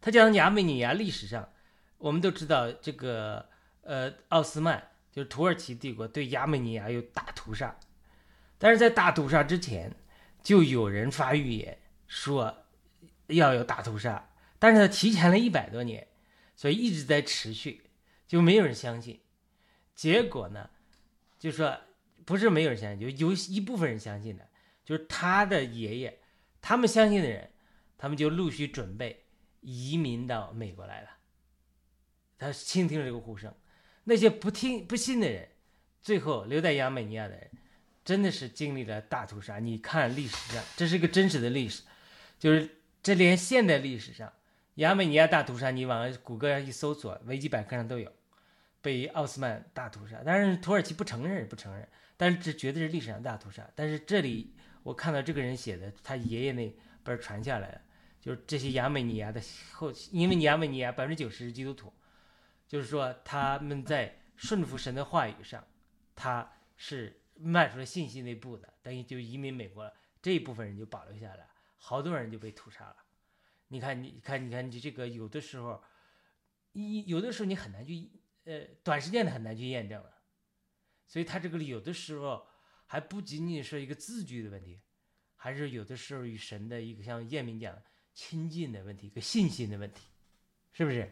[0.08, 1.52] 他讲亚美尼亚历史上，
[1.98, 3.50] 我们都知道这个
[3.82, 7.78] 呃奥斯曼就是土耳其帝国对亚美尼亚有大屠杀，
[8.58, 9.94] 但是在大屠杀之前，
[10.42, 11.78] 就有人发预言
[12.08, 12.64] 说。
[13.28, 16.08] 要有大屠杀，但是他提前了一百多年，
[16.56, 17.84] 所以一直在持续，
[18.26, 19.20] 就没有人相信。
[19.94, 20.70] 结果呢，
[21.38, 21.78] 就说
[22.24, 24.48] 不是没有人相信，就有一部分人相信的，
[24.86, 26.20] 就是他的爷爷，
[26.62, 27.52] 他们相信的人，
[27.98, 29.26] 他们就陆续准备
[29.62, 31.10] 移民到美国来了。
[32.38, 33.54] 他倾听这个呼声，
[34.04, 35.50] 那些不听不信的人，
[36.02, 37.52] 最后留在亚美尼亚的人，
[38.06, 39.60] 真的是经历了大屠杀。
[39.60, 41.84] 你看历史上，这是一个真实的历史，
[42.40, 42.76] 就是。
[43.04, 44.34] 这连现代历史上，
[44.76, 48.12] 亚美尼亚大屠杀，你往谷歌上一搜索，维基百科上都有，
[48.82, 50.22] 被奥斯曼大屠杀。
[50.26, 51.88] 但是土耳其不承认，不承认。
[52.18, 53.66] 但是这绝对是历史上大屠杀。
[53.76, 54.54] 但是这里
[54.84, 57.82] 我看到这个人写的，他爷爷那本传下来的，
[58.28, 61.94] 就是这些亚美尼亚的后，因为亚美尼亚百分之九十是基督徒，
[62.68, 65.66] 就是说他们在顺服神的话语上，
[66.14, 69.94] 他是迈出了信心那步的，等于就移民美国了。
[70.22, 71.48] 这一部分人就保留下来。
[71.78, 72.98] 好多人就被屠杀了，
[73.70, 75.82] 你看，你看，你看，你这个有的时候，
[76.74, 78.12] 一有的时候你很难去，
[78.44, 80.12] 呃，短时间的很难去验证了，
[81.08, 82.46] 所以他这个有的时候
[82.88, 84.82] 还不仅仅是一个字句的问题，
[85.38, 87.74] 还是有的时候与神的一个像验明讲
[88.18, 90.02] 亲近的问题，一个信心的问题，
[90.74, 91.08] 是不是？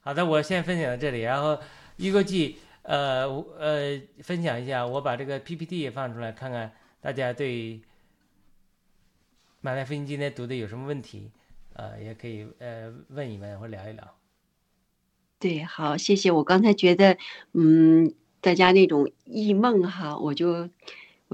[0.00, 1.58] 好的，我先分享到这里，然后
[1.96, 3.26] 一个记，呃，
[3.58, 6.70] 呃，分享一下，我把这个 PPT 也放出来，看看
[7.00, 7.80] 大家对。
[9.62, 11.30] 马太福音今天读的有什么问题？
[11.72, 14.14] 呃，也可以呃问一问或聊一聊。
[15.38, 16.30] 对，好，谢谢。
[16.30, 17.16] 我刚才觉得，
[17.52, 20.68] 嗯，大家那种异梦哈，我就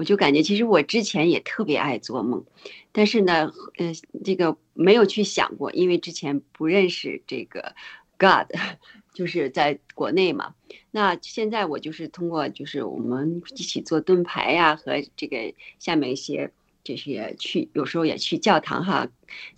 [0.01, 2.43] 我就感觉，其实我之前也特别爱做梦，
[2.91, 3.93] 但是呢，呃，
[4.25, 7.75] 这个没有去想过，因为之前不认识这个
[8.17, 8.47] God，
[9.13, 10.55] 就是在国内嘛。
[10.89, 16.49] 那现在我就是通过，就是我们一起做盾牌呀，和这个下面一些。
[16.83, 19.07] 就是去有时候也去教堂哈，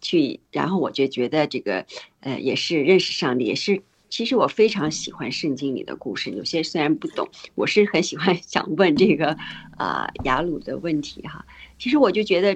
[0.02, 1.86] 去，然后我就觉得这个，
[2.20, 3.82] 呃，也是认识上帝，也是
[4.14, 6.30] 其实我非常喜欢圣经里的故事。
[6.30, 9.36] 有些虽然不懂，我是很喜欢 想问这个
[9.76, 11.44] 啊雅鲁的问题哈。
[11.80, 12.56] 其实我就觉得，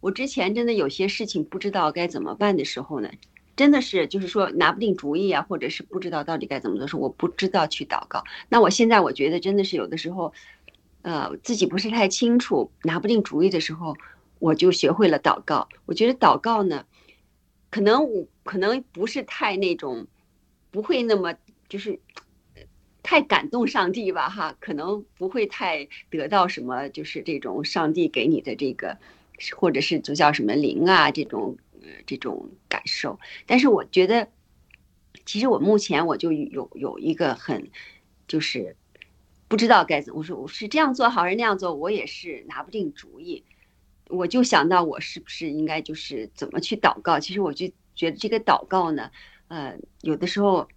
[0.00, 3.10] 我之前真的有些事情不知道该怎么办的时候呢，
[3.54, 8.24] 真的是就是说拿不定主意啊，或者是不知道到底该怎么做时，我不知道去祷告。
[8.48, 10.32] 那我现在我觉得真的是有的时候。
[11.02, 13.94] 呃，自己不是太清楚，拿不定主意的时候，
[14.38, 15.68] 我就学会了祷告。
[15.84, 16.86] 我觉得祷告呢，
[17.68, 20.06] 可能我可能不是太那种，
[20.74, 21.32] 不会那么
[21.68, 22.00] 就是
[23.00, 28.98] 太感动上帝吧，哈，可能不会太得到什么，就是这种上帝给你的这个，
[29.56, 31.56] 或者是就叫什么灵啊这种
[32.06, 33.20] 这种感受。
[33.46, 34.26] 但是我觉得，
[35.24, 37.70] 其实我目前我就有有一个很
[38.26, 38.74] 就是。
[39.46, 43.44] 不知道该怎么，我说我是这样做好还是那样做，我也是拿不定主意。
[44.08, 47.20] 我就想到我是不是应该就是怎么去祷告。
[47.20, 49.12] 其实我就觉得这个祷告呢，
[49.48, 50.68] 呃，有的时候，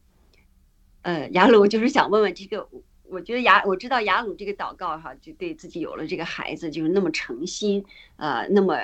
[1.02, 2.68] 呃，雅鲁就是想问问这个，
[3.04, 7.86] 我觉得雅我知道雅鲁这个祷告哈，就对自己有了这个孩子就是那么诚心，
[8.18, 8.78] 呃，那么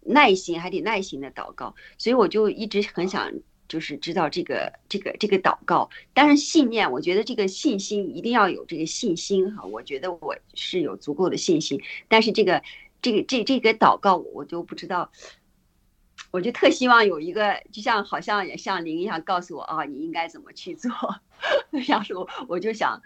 [0.00, 3.32] 耐心还得耐心的祷告，所以我就一直很想。
[3.66, 9.64] 就是知道这个这个这个祷告，但是信念，我觉得这个信心一定要有这个信心哈。
[9.64, 12.62] 我觉得我是有足够的信心，但是这个
[13.00, 15.10] 这个这这个祷告，我就不知道，
[16.34, 20.90] 我就特希望有一个，就像好像也像灵一样告诉我啊，你应该怎么去做。
[21.86, 23.00] 要是我，我就想，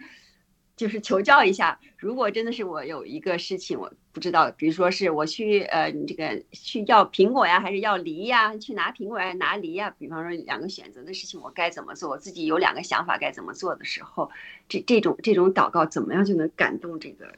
[0.75, 8.57] 就是求教一下，如果真的是我有一个事情，我不知道，比如说是我去呃这个去要苹果呀，还是要梨呀？
[8.57, 9.93] 去拿苹果呀，拿梨呀？
[9.99, 12.09] 比方说两个选择的事情，我该怎么做？
[12.09, 14.31] 我自己有两个想法该怎么做的时候，
[14.67, 17.31] 这这种这种祷告怎么样就能感动这个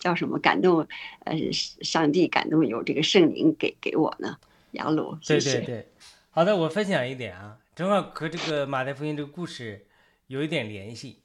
[0.00, 0.38] 叫什么？
[0.38, 0.86] 感动
[1.24, 4.36] 呃上帝，感动有这个圣灵给给我呢？
[4.72, 5.16] 杨鲁。
[5.26, 5.92] 对对对，
[6.30, 9.86] 好的，我分享一点啊，正好和这个马太福音这个故事
[10.26, 11.22] 有一点联系。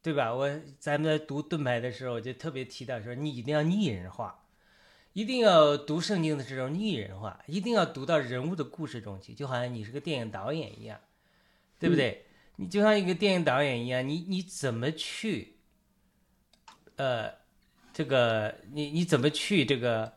[0.00, 0.32] 对吧？
[0.32, 4.42] 我咱们在读盾牌的时候，我就特别提到说，你一定要拟人化，
[5.12, 10.98] 一定要读圣经的时候拟人化，一定要读到人物的故事中去，就好像你是个电影导演一样，
[11.78, 12.24] 对不对？
[12.56, 15.56] 你就像一个电影导演一样，你你怎么去，
[16.96, 17.34] 呃，
[17.92, 20.14] 这个你你怎么去这个，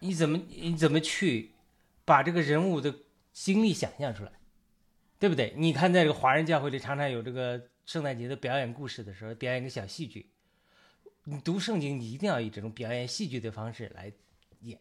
[0.00, 1.52] 你怎么你怎么去
[2.06, 2.94] 把这个人物的
[3.34, 4.32] 经历想象出来，
[5.18, 5.52] 对不对？
[5.58, 7.68] 你看，在这个华人教会里，常常有这个。
[7.86, 10.32] 圣诞节的表演故事的时候，表演个小戏剧。
[11.22, 14.12] 你读圣经，你一定要以这种表演戏剧的方式来
[14.62, 14.80] 演，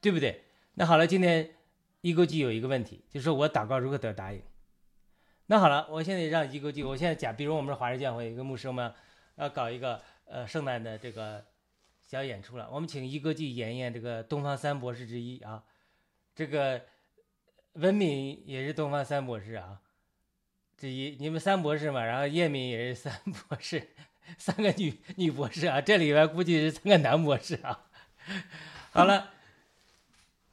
[0.00, 0.44] 对不对？
[0.76, 1.50] 那好了，今天
[2.00, 4.40] 一勾记有一个问题，就是说我祷告如何得答应。
[5.48, 8.90] 那好了，我现在让一勾记，我现在讲，比如我们是华人教会一个牧师们
[9.34, 11.44] 要搞一个呃圣诞的这个
[12.02, 15.62] 小演出了，我们请一勾记演一演这个东方三博士之一啊，
[16.36, 16.80] 这个
[17.72, 19.80] 文敏也是东方三博士啊。
[20.76, 23.88] 这一你们三博士嘛，然后叶敏也是三博士，
[24.36, 27.88] 三个女女博士啊，这里边估计是三个男博士啊。
[28.92, 29.32] 好了，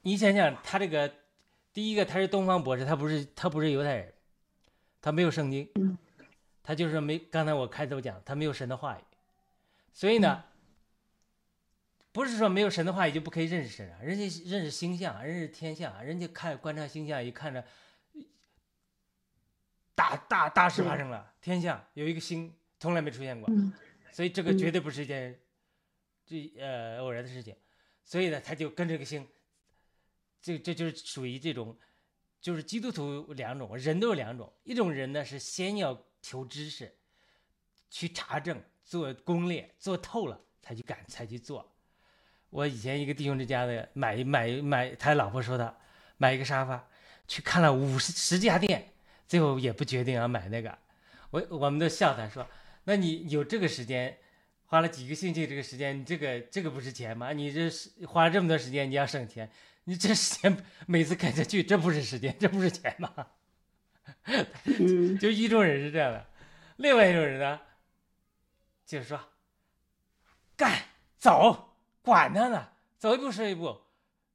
[0.03, 1.13] 你想想，他这个
[1.73, 4.13] 第一个他是东方博士，他不是他不是犹太人，
[5.01, 5.69] 他没有圣经，
[6.63, 9.03] 他就是没刚才我开头讲，他没有神的话语，
[9.91, 10.45] 所以呢，
[12.13, 17.65] 不是说没有神的话也就不可以认识神啊，人家认识星象，认识天象，人家看观察星象一看着。
[19.95, 23.47] 大大大事发生了，天象有一个星从来没出现过，
[24.11, 25.39] 所以这个绝对不是一件
[26.25, 27.55] 这呃偶然的事情，
[28.03, 29.25] 所以呢，他就跟这个星，
[30.41, 31.77] 这这就是属于这种，
[32.41, 36.91] 就是基督徒两种人都有两种，一种人呢是先要求知识，
[37.91, 41.72] 去查证做攻略做透了才去敢才去做。
[42.53, 45.75] 我以前一个弟兄之家的买买买，他老婆说他
[46.17, 46.87] 买一个沙发，
[47.27, 48.89] 去看了五十十家店。
[49.25, 50.77] 最后也不决定要买那个，
[51.31, 52.47] 我我们都笑他说
[52.85, 54.15] ：“那你有这个时间，
[54.65, 57.31] 花了几个星期这个时间，你这个这个不是钱吗？
[57.31, 59.49] 你这是花了这么多时间，你要省钱，
[59.85, 63.11] 你这时间每次开车去，这不是时间，这不是钱吗？”
[65.19, 66.23] 就一种人是这样的，
[66.75, 67.59] 另外一种人呢，
[68.85, 69.19] 就是说，
[70.55, 70.79] 干
[71.17, 71.72] 走，
[72.03, 73.81] 管他呢，走一步是一步，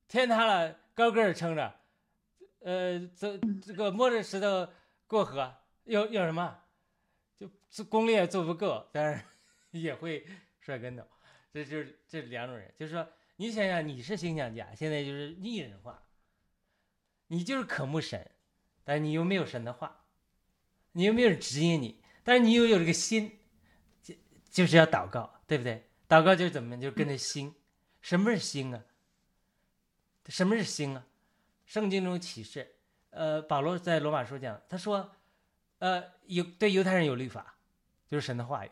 [0.09, 1.81] 天塌了高个儿撑着，
[2.61, 3.29] 呃，走
[3.65, 4.69] 这个摸着石头。
[5.07, 6.59] 过河要要什么？
[7.39, 9.25] 就做攻略做不够，但是
[9.71, 10.27] 也会
[10.61, 11.03] 摔跟头。
[11.51, 16.03] 这就是这两种人，就是说，你想想，你是形象家，现在就是拟人化，
[17.29, 18.31] 你就是渴慕神，
[18.85, 20.05] 但你又没有神的话，
[20.93, 23.39] 你又没有人指引你，但是你又有这个心，
[24.03, 24.15] 就
[24.51, 25.89] 就是要祷告，对不对？
[26.07, 27.55] 祷告就是怎么，就是跟着心。
[28.09, 28.83] 什么是心啊？
[30.29, 31.05] 什么是心啊？
[31.67, 32.75] 圣经中启示。
[33.11, 35.15] 呃，保罗在罗马书讲，他说，
[35.79, 37.57] 呃，犹对犹太人有律法，
[38.11, 38.71] 就是神的话语。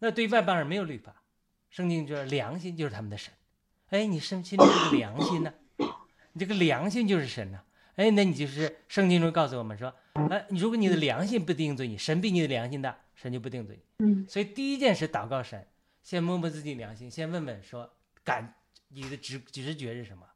[0.00, 1.22] 那对外邦人没有律法，
[1.70, 3.32] 圣经就是良心就是他们的神。
[3.90, 5.54] 哎，你生心里这个良心呢？
[6.32, 7.62] 你这个良心就是神呢。
[7.94, 9.94] 哎，那你就是圣经中告诉我们说，
[10.28, 14.04] 哎，如果你的良心不定罪你，神比你的良心大，神就不定罪你。
[14.04, 14.26] 嗯。
[14.28, 15.64] 所以第一件事祷告神，
[16.02, 17.88] 先摸摸自己良心，先问问说，
[18.28, 18.54] 感
[18.88, 20.26] 你的直直觉是什么？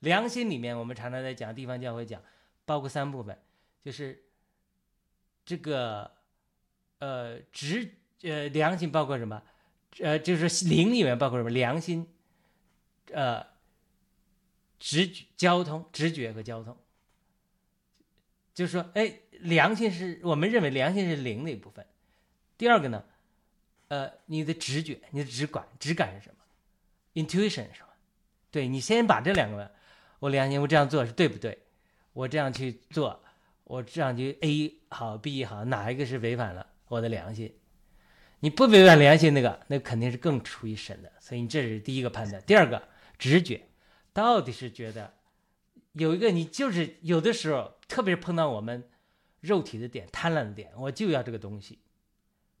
[0.00, 2.22] 良心里面，我们常常在讲地方教会讲，
[2.64, 3.38] 包括三部分，
[3.84, 4.24] 就是
[5.44, 6.10] 这个
[6.98, 9.42] 呃直呃良心包括什么？
[9.98, 11.50] 呃，就是灵里面包括什么？
[11.50, 12.06] 良心，
[13.12, 13.44] 呃，
[14.78, 16.76] 直觉、交通、直觉和交通，
[18.54, 21.84] 就是说，哎，良心是我们认为良心是灵的一部分。
[22.56, 23.04] 第二个呢，
[23.88, 26.39] 呃，你的直觉、你的直感、直感是什么
[27.14, 27.88] ？intuition 是吗？
[28.50, 29.70] 对你先把这两个。
[30.20, 31.58] 我良心，我这样做是对不对？
[32.12, 33.22] 我这样去做，
[33.64, 37.56] 我这样去 A 好 B 好，哪一个是违反了我的良心？
[38.40, 41.10] 你不违反良心那个，那肯定是更出于神的。
[41.20, 42.42] 所以你这是第一个判断。
[42.42, 42.82] 第二个
[43.18, 43.62] 直觉，
[44.12, 45.14] 到底是觉得
[45.92, 48.90] 有一个你就是有的时候，特别是碰到我们
[49.40, 51.78] 肉体的点、贪婪的点，我就要这个东西。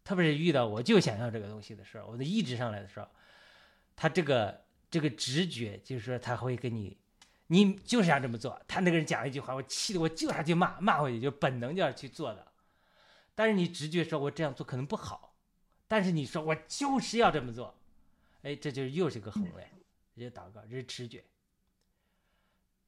[0.02, 3.06] 特别是遇到我就想要这个东西的时候，我的意志上来的时候，
[4.00, 6.96] 他这个这个直觉就是说他会跟你。
[7.48, 8.58] 你就是要这么做。
[8.66, 12.46] 他那个人讲了一句话，我气得我就要去骂骂回去，就本能就要去做的。
[13.34, 15.36] 但是你直觉说，我这样做可能不好，
[15.88, 17.76] 但是你说我就是要这么做，
[18.42, 19.68] 哎，这就是又是个衡量，
[20.16, 21.24] 这就祷告，这是直觉。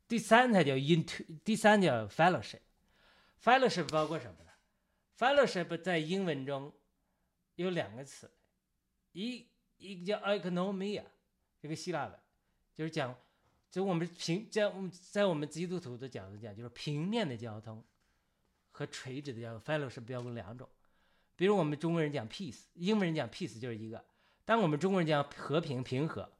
[0.06, 4.50] 第三才叫 into，第三叫 fellowship，fellowship 包括什么呢
[5.18, 6.72] ？fellowship 在英文中
[7.56, 8.30] 有两个词，
[9.10, 9.44] 一
[9.82, 11.02] 一个叫 economia，
[11.60, 12.18] 这个希腊的，
[12.74, 13.14] 就是讲，
[13.70, 14.72] 就我们平在
[15.10, 17.82] 在我们基督徒的角度讲，就是平面的交通
[18.70, 20.68] 和垂直的交通，fellowship 标分两种。
[21.34, 24.04] 比如我们中国人讲 peace，英文人讲 peace 就是一个，
[24.44, 26.30] 当我们中国人讲和平平和，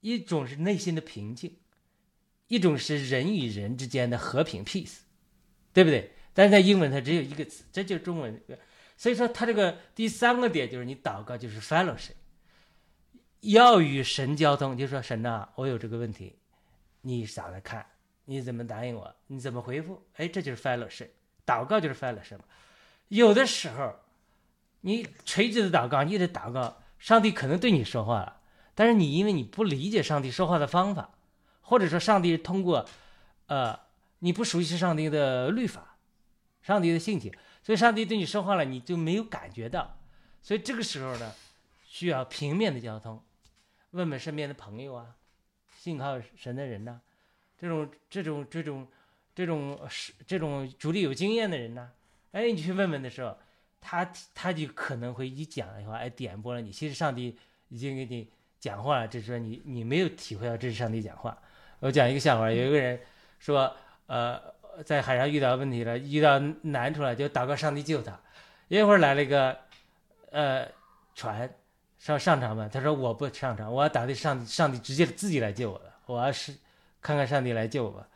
[0.00, 1.56] 一种是内心的平静。
[2.48, 4.98] 一种是人与人之间的和平 （peace），
[5.72, 6.12] 对不对？
[6.34, 8.38] 但是在英文它只有一个词，这就是中文。
[8.98, 12.12] 所以说，它这个第三个点就是你祷告就是 fellowship，
[13.52, 16.36] 要与神交通，就说神呐，我有这个问题，
[17.02, 17.84] 你咋来看？
[18.24, 19.14] 你怎么答应我？
[19.26, 20.02] 你怎么回复？
[20.16, 21.08] 哎，这就是犯了神
[21.46, 22.44] 祷告就是犯了神嘛。
[23.08, 23.94] 有的时候，
[24.80, 28.40] 你垂直的祷告，你得祷告，上帝可能对你说话了，
[28.74, 31.10] 但是你因为你不理解上帝说话的方法。
[31.66, 32.86] 或者说，上帝通过，
[33.46, 33.80] 呃，
[34.18, 35.96] 你不熟悉上帝的律法，
[36.60, 37.32] 上帝的性情，
[37.62, 39.96] 所以上帝对你说话了，你就没有感觉到。
[40.42, 41.32] 所以这个时候呢，
[41.86, 43.18] 需要平面的交通，
[43.94, 45.14] 问问身边的朋友啊，
[45.78, 47.00] 信靠神的人呐，
[47.56, 48.86] 这种这种这种
[49.34, 51.88] 这种是这种主力有经验的人呐，
[52.32, 53.38] 哎，你去问问的时候，
[53.80, 56.72] 他他就可能会一讲的话，哎，点拨了你。
[56.72, 57.38] 其实上帝
[57.68, 58.28] 已经给你
[58.58, 61.36] 讲话了，只是说你你没有体会到这是上帝讲话。
[61.78, 63.00] 我讲一个笑话，有一个人
[63.38, 63.76] 说，
[64.06, 64.42] 呃，
[64.84, 68.18] 在海上遇到问题了，遇到难处了，就祷告上帝救他。
[68.66, 69.56] 一会儿来了一个，
[70.30, 70.68] 呃，
[71.14, 71.48] 船
[71.98, 76.54] 上上场吧，他说我不上场，我要打的上上帝直接自己来救我的，我要是
[77.00, 78.08] 看看上帝来救我吧，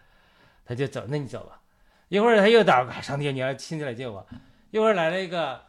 [0.64, 1.62] 他就走，那你走吧。
[2.08, 4.26] 一会儿他又祷告上帝，你要亲自来救我。
[4.70, 5.64] 一会儿来了一个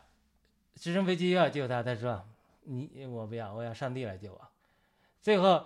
[0.75, 2.27] 直升飞机要救他，他说
[2.63, 4.47] 你我不要，我要上帝来救我。
[5.21, 5.65] 最后，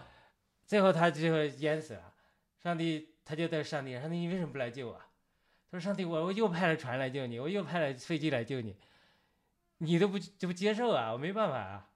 [0.66, 2.14] 最后他最后淹死了。
[2.62, 5.02] 上帝他就在上帝，上帝你为什么不来救我？
[5.72, 8.76] 他说：“上帝，我我又派了船来救你，我又派了飞机来救你，
[9.80, 11.12] 你都不就不接受啊？
[11.12, 11.88] 我没办法啊。”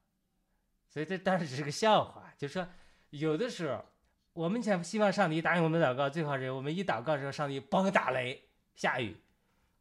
[0.97, 2.67] 所以这当时只是个笑话，就说
[3.11, 3.85] 有的时候
[4.33, 9.15] 我们想希望上帝答应我们祷告，最好是我们一祷告的时候，上帝帮打雷下雨，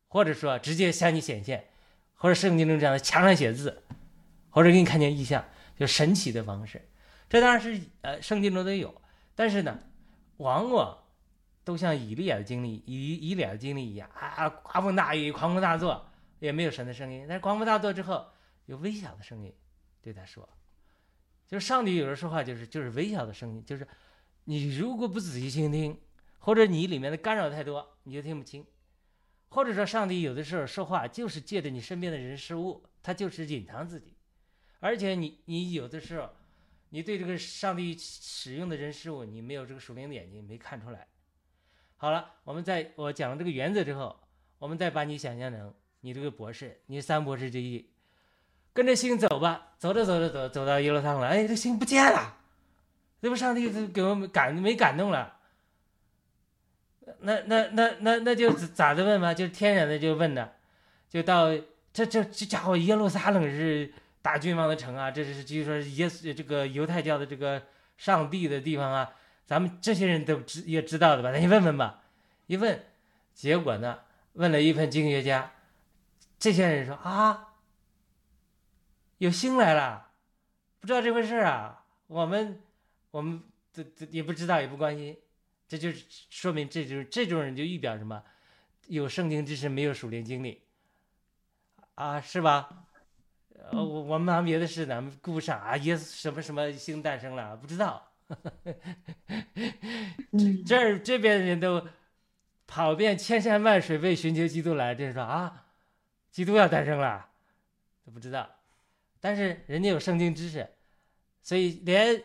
[0.09, 1.71] 或者说直接向你显现，
[2.17, 3.83] 或者圣经中这样的墙上写字，
[4.51, 5.43] 或者给你看见异象，
[5.75, 6.87] 就神奇的方式。
[7.31, 9.01] 这当然是呃圣经中都有，
[9.35, 9.81] 但是呢。
[10.39, 10.99] 往往
[11.65, 16.07] 都像以利亚的经历、以以利亚的经历一样啊，刮风大雨、狂风大作，
[16.41, 17.25] 也没有神的声音。
[17.27, 18.27] 但是狂风大作之后，
[18.67, 19.51] 有微小的声音
[20.03, 20.47] 对他说
[21.47, 23.87] ：“就是上帝有人说话，就是就是微小的声音，就是
[24.45, 25.99] 你如果不仔细倾听，
[26.39, 28.65] 或者你里面的干扰太多，你就听不清。
[29.49, 34.17] 或者说，上帝有的时候说话就是借着你身边的人事物，他就是隐藏自己，
[34.81, 36.31] 而且你你有的时候。”
[36.91, 41.07] 你对这个上帝使用的人事物，你没有这个属灵的眼睛，没看出来。
[41.97, 44.17] 好了，我们在我讲了这个原则之后，
[44.57, 47.91] 我们再把你想象成你这个博士，你三博士之一，
[48.77, 52.37] 跟着星走吧，走着走着走走到耶路撒冷了，哎，这星不见了，
[53.23, 55.39] 这不上帝给我们感没感动了？
[57.21, 59.33] 那那那那那就咋的问嘛？
[59.33, 60.51] 就天然的就问呢，
[61.09, 61.49] 就到
[61.93, 63.93] 这这这家伙耶路撒冷是。
[64.27, 67.63] 大君王的城啊，这是据说耶稣这个犹太教的这个
[67.97, 69.13] 上帝的地方啊，
[69.47, 71.31] 咱们这些人都知也知道的吧？
[71.31, 72.03] 那你问问吧。
[72.49, 72.85] 一问，
[73.35, 74.01] 结果呢，
[74.33, 75.53] 问了一份经学家，
[76.41, 77.46] 这些人说啊，
[79.19, 80.11] 有星来了，
[80.81, 81.85] 不知道这回事啊。
[82.07, 82.61] 我们
[83.11, 83.43] 我们
[83.73, 85.17] 这这也不知道，也不关心。
[85.69, 85.91] 这就
[86.31, 88.23] 说明这就是这种人就预表什么？
[88.87, 90.63] 有圣经知识，没有属灵经历
[91.97, 92.85] 啊，是吧？
[93.71, 95.77] 呃，我我们忙别的事呢，顾不上啊。
[95.79, 98.13] 耶稣什么什么星诞生了，不知道。
[100.65, 101.89] 这儿这边的人都
[102.67, 105.67] 跑遍千山万水为寻求基督来，这是说啊，
[106.31, 107.29] 基督要诞生了，
[108.05, 108.49] 都不知道。
[109.27, 110.65] 但是人家有圣经知识，
[111.43, 112.23] 所以连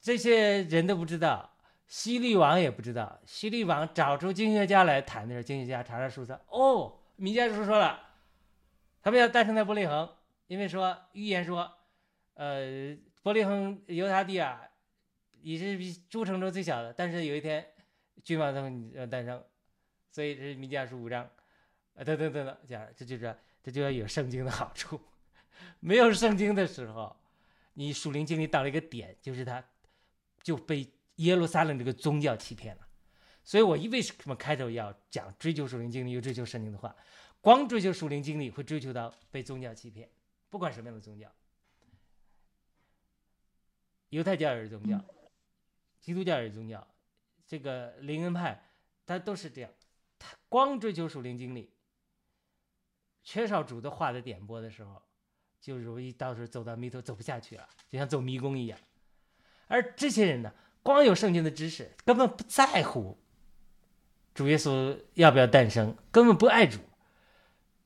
[0.00, 1.56] 这些人都不知道，
[1.86, 3.20] 西律王也不知道。
[3.24, 8.00] 西律王找出经学家来谈的时候，经学家查查书说：“哦，米迦书说了。”
[9.00, 10.12] 他们要诞生在伯利恒，
[10.48, 11.72] 因为说预言说，
[12.34, 14.60] 呃，伯利恒犹他地啊，
[15.40, 16.92] 也是比诸城中最小的。
[16.92, 17.64] 但是有一天，
[18.24, 19.40] 君王将要诞生，
[20.10, 21.22] 所以这是弥迦书五章，
[21.94, 25.00] 啊，等等等等，讲这就是这就要有圣经的好处。
[25.80, 27.16] 没有圣经的时候，
[27.74, 29.64] 你属灵经历到了一个点，就是他
[30.42, 32.88] 就被耶路撒冷这个宗教欺骗了。
[33.44, 36.94] 所以我一为什么开头要讲追求属灵经历，又追求圣经的话？
[37.40, 40.08] 光追求属灵经历，会追求到被宗教欺骗。
[40.48, 41.28] 不管什么样的宗教，
[44.10, 45.02] 犹太教也是宗教，
[45.98, 46.86] 基督教也是宗教，
[47.46, 48.62] 这个灵恩派，
[49.04, 49.70] 它都是这样，
[50.18, 51.72] 他光追求属灵经历，
[53.24, 55.02] 缺少主的话的点拨的时候，
[55.62, 58.76] 就容易到时候走到迷途走不下去了，就像走迷宫一样。
[59.68, 60.52] 而这些人呢，
[60.82, 63.16] 光有圣经的知识，根本不在乎
[64.34, 66.80] 主耶稣要不要诞生，根本不爱主，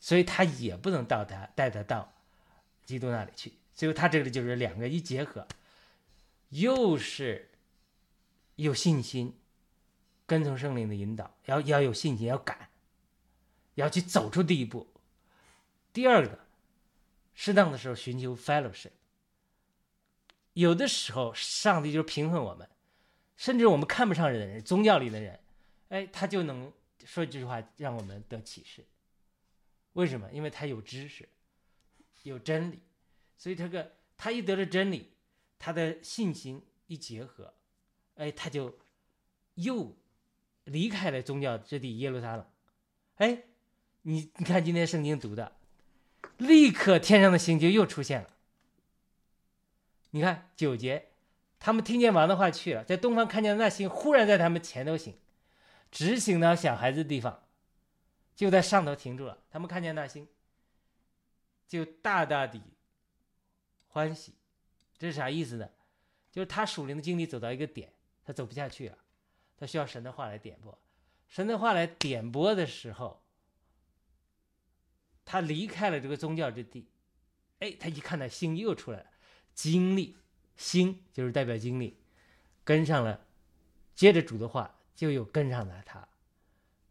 [0.00, 2.14] 所以他也不能到他带他到
[2.84, 3.52] 基督那里去。
[3.74, 5.46] 所以他这里就是两个一结合，
[6.48, 7.50] 又是
[8.54, 9.38] 有信心，
[10.24, 12.70] 跟从圣灵的引导，要要有信心，要敢，
[13.74, 14.86] 要去走出第一步。
[15.92, 16.45] 第二个，
[17.36, 18.90] 适当的时候寻求 fellowship。
[20.54, 22.68] 有的时候，上帝就是平衡我们，
[23.36, 25.38] 甚至我们看不上人的人，宗教里的人，
[25.90, 26.72] 哎，他就能
[27.04, 28.84] 说这句话，让我们得启示。
[29.92, 30.32] 为什么？
[30.32, 31.28] 因为他有知识，
[32.22, 32.80] 有真理，
[33.36, 35.12] 所以这个他一得了真理，
[35.58, 37.52] 他的信心一结合，
[38.14, 38.78] 哎，他就
[39.56, 39.94] 又
[40.64, 42.50] 离开了宗教之地耶路撒冷。
[43.16, 43.42] 哎，
[44.02, 45.54] 你你看今天圣经读的，
[46.38, 48.28] 立刻天上的星就又出现了。
[50.10, 51.08] 你看九节，
[51.58, 55.18] 他们听见王的话去了，在东方看见那星，忽然在他们前头行，
[55.90, 57.42] 直行到小孩子的地方，
[58.34, 59.38] 就在上头停住了。
[59.50, 60.28] 他们看见那星，
[61.66, 62.60] 就大大的
[63.88, 64.34] 欢喜。
[64.98, 65.68] 这是啥意思呢？
[66.30, 67.92] 就是他属灵的经历走到一个点，
[68.24, 68.98] 他走不下去了，
[69.56, 70.78] 他需要神的话来点拨。
[71.28, 73.22] 神的话来点拨的时候，
[75.26, 76.88] 他离开了这个宗教之地，
[77.58, 79.06] 哎，他一看那星又出来了。
[79.52, 80.16] 经历，
[80.56, 81.98] 心就是代表经历，
[82.62, 83.26] 跟上了，
[83.94, 86.06] 接着主的话就又跟上了他，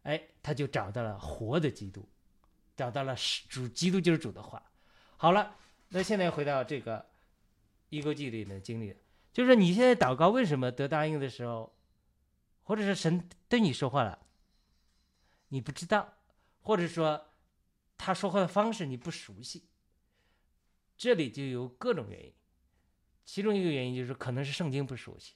[0.02, 2.06] 哎，他就找到了活的基督，
[2.76, 3.16] 找到了
[3.48, 4.62] 主，基督就是主的话。
[5.16, 5.56] 好了，
[5.88, 7.06] 那现在回到这个
[7.88, 8.94] 一个记里的经历，
[9.32, 11.74] 就是你现在祷告为什么得答应的时候，
[12.64, 14.18] 或者是神对你说话了，
[15.48, 16.12] 你不知道，
[16.60, 17.28] 或者说
[17.98, 19.64] 他说话的方式你不熟悉，
[20.96, 22.32] 这里就有各种原因。
[23.24, 25.34] 其中一个原因就是可能是圣经不熟悉，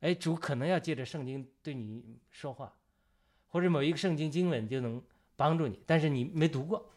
[0.00, 2.76] 哎，主可能要借着圣经对你说话，
[3.48, 5.02] 或者某一个圣经经文就能
[5.34, 6.92] 帮助你，但是你没读过，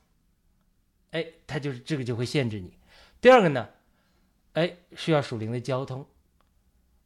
[1.11, 2.77] 哎，他就是这个就会限制你。
[3.19, 3.69] 第二个呢，
[4.53, 6.07] 哎，需要属灵的交通，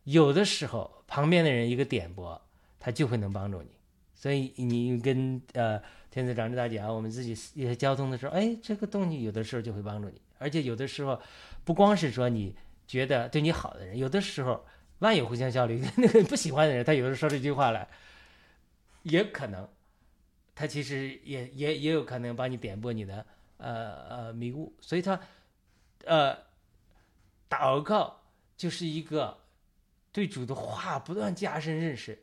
[0.03, 2.41] 有的时候旁边的人一个点拨，
[2.78, 3.70] 他就会能帮助你。
[4.14, 5.82] 所以你跟呃
[6.12, 11.20] 天子长子大讲，我们自己也交通的时候，哎，这个东西有的时候就会帮助你，而且有的时候
[11.64, 12.55] 不光是说你。
[12.88, 14.66] 觉得对你好的人，有的时候
[14.99, 15.82] 万有互相效力。
[15.95, 17.88] 那个不喜欢的人，他有的时候说这句话来，
[19.03, 19.66] 也可能，
[20.53, 24.76] 他其实也也也有可能帮你点拨你的呃呃迷雾。
[24.82, 25.18] 所以他，
[26.03, 26.38] 呃，
[27.49, 28.20] 祷告
[28.57, 29.38] 就是一个
[30.12, 32.22] 对主的话不断加深认识，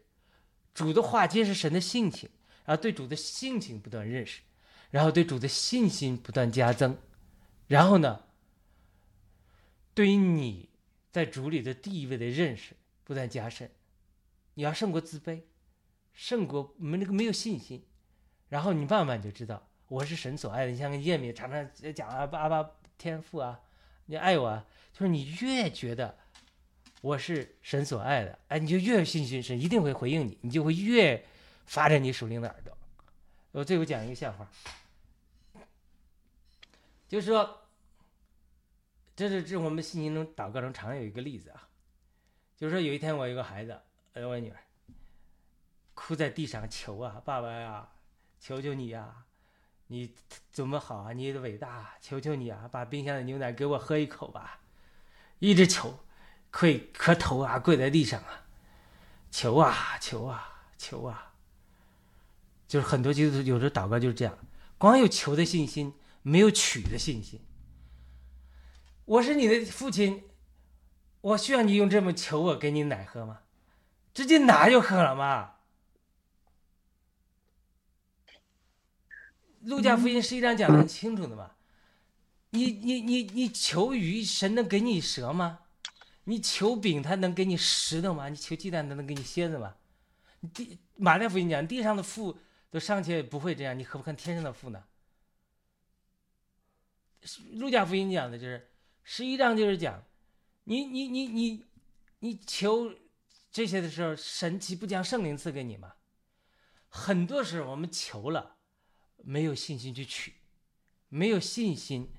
[0.75, 2.29] 主的话皆是神的性情，
[2.69, 4.43] 然后对主的性情不断认识，
[4.91, 6.99] 然后对主的信心不断加增，
[7.67, 8.25] 然后呢？
[9.95, 10.69] 对于你
[11.11, 13.71] 在主里的地位的认识不断加深，
[14.53, 15.41] 你要胜过自卑，
[16.13, 17.87] 胜过没那个没有信心，
[18.51, 20.71] 然后你慢慢就知道我是神所爱的。
[20.71, 23.59] 你像个叶敏常常讲啊，阿爸天赋啊，
[24.05, 26.19] 你爱我啊，就是你越觉得
[27.01, 31.25] 我是神所爱的，哎，你就越有信心，神一定会回应你，你就会越
[31.69, 32.77] 发展你属灵的耳朵。
[33.53, 34.45] 我最后讲一个笑话，
[37.07, 37.63] 就是说。
[39.19, 41.67] 这是这我们信心中祷告中常有一个例子啊，
[42.57, 43.77] 就是说有一天我有个孩子，
[44.13, 44.57] 呃，我女儿，
[45.93, 47.89] 哭在地上求啊，爸爸呀，
[48.39, 49.25] 求求你呀，
[49.89, 50.15] 你
[50.53, 51.13] 怎么好啊？
[51.13, 54.61] 你的伟大，求求你啊，把冰箱的牛奶给我喝一口吧，
[55.41, 55.99] 一直求，
[56.53, 58.47] 跪磕头啊，跪在地上啊，
[59.33, 61.28] 求啊，求啊，求啊，
[62.69, 64.39] 就是很多就是有时候祷告就是这样，
[64.77, 67.41] 光有求的信心，没有取的信心。
[69.07, 70.23] 我是你的父亲，
[71.23, 73.41] 我需要你用这么求我给你奶喝吗？
[74.13, 75.55] 直接拿就喝了嘛？
[79.63, 81.53] 路加福音十一章讲的很清楚的嘛。
[82.51, 85.61] 你你你你求鱼，神能给你蛇吗？
[86.25, 88.29] 你求饼，他能给你石头吗？
[88.29, 89.75] 你求鸡蛋，他能给你蝎子吗？
[90.53, 92.39] 地马太福音讲，地上的父
[92.71, 94.85] 都尚且不会这样，你何不看天上的父呢？
[97.55, 98.69] 路加福音讲的就是。
[99.11, 100.05] 十一章就是讲，
[100.65, 101.65] 你你你你
[102.19, 102.95] 你求
[103.51, 105.95] 这些的时候，神岂不将圣灵赐给你吗？
[106.91, 108.57] 很多时候我们求了，
[109.17, 110.35] 没有信心去取，
[111.09, 112.11] 没有信心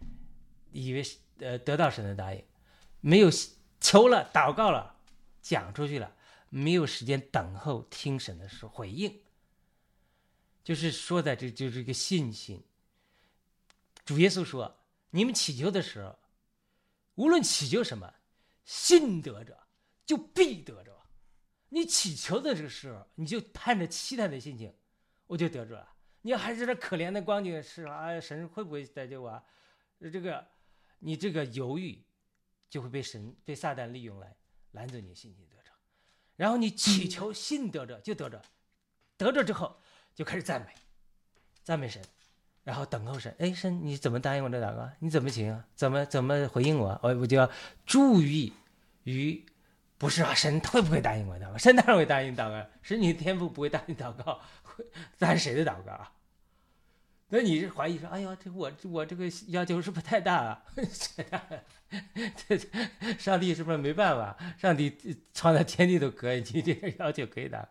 [0.71, 1.05] 以为
[1.37, 2.43] 呃得到神的答应，
[3.01, 3.29] 没有
[3.79, 4.95] 求了、祷告了、
[5.43, 6.15] 讲出去了，
[6.49, 9.21] 没有时间等候听神的时候回应，
[10.63, 12.63] 就是说的这就是一个信心。
[14.05, 14.79] 主耶稣说
[15.11, 16.17] ：“你们祈求的时候，
[17.15, 18.13] 无论祈求什么，
[18.65, 19.67] 信得着
[20.05, 20.91] 就必得着。
[21.69, 24.73] 你祈求的这个时候，你就盼着期待的心情，
[25.27, 25.87] 我就得着了。
[26.21, 29.43] 你要还是这可怜的光景是啊，神会不会再救我？
[29.99, 30.47] 这个
[30.99, 32.03] 你这个犹豫，
[32.69, 34.35] 就会被神被撒旦利用来
[34.71, 35.71] 拦阻你信心得着。
[36.35, 38.41] 然后你祈求信得着就得着，
[39.17, 39.79] 得着之后
[40.19, 40.67] 就开始赞美，
[41.63, 42.01] 赞美神。”
[42.65, 44.87] 然后等候神，哎，神你怎么答应我的祷告？
[44.99, 45.65] 你怎么行啊？
[45.75, 46.99] 怎么怎么回应我？
[47.01, 47.49] 我我就要
[47.85, 48.51] 注意
[49.05, 49.45] 于，
[49.97, 51.57] 不是啊，神会不会答应我祷告？
[51.57, 54.41] 神当然会答应祷告，是你的天赋不会答应祷告，
[55.17, 56.11] 答应谁的祷告啊？
[57.29, 60.61] 那你是怀疑说，哎呀，这我我这个要求是不是太大了？
[62.45, 62.59] 这？
[63.17, 64.37] 上帝是不是没办法？
[64.57, 67.69] 上帝创造天地都可以，你这个要求可以的。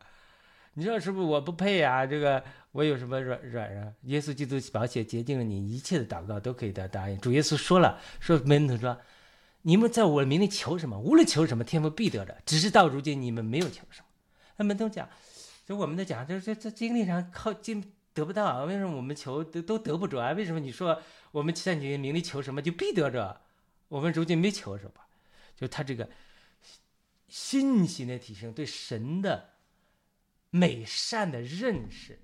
[0.79, 2.07] 你说是不是我不配啊？
[2.07, 3.93] 这个我有什么软软啊？
[4.03, 7.19] 耶稣基督宝血洁净了你，一切的祷告都可以得答应。
[7.19, 8.97] 主耶稣说了，说门徒说，
[9.63, 12.33] 你们在我的名里求什么，无论求什么，天父必得着。
[12.47, 14.07] 只是到如今你们没有求什么。
[14.57, 15.09] 那门徒讲，
[15.67, 20.31] 就我们的讲，就是这经历上靠近得不到啊，为什么我们求都都得不着啊？
[20.31, 21.03] 为什么你说
[21.33, 23.41] 我们在你名里求什么就必得着？
[23.89, 24.93] 我们如今没求什么，
[25.57, 26.09] 就他这个
[27.27, 29.55] 信心的提升，对神的。
[30.51, 32.19] 美善的认识，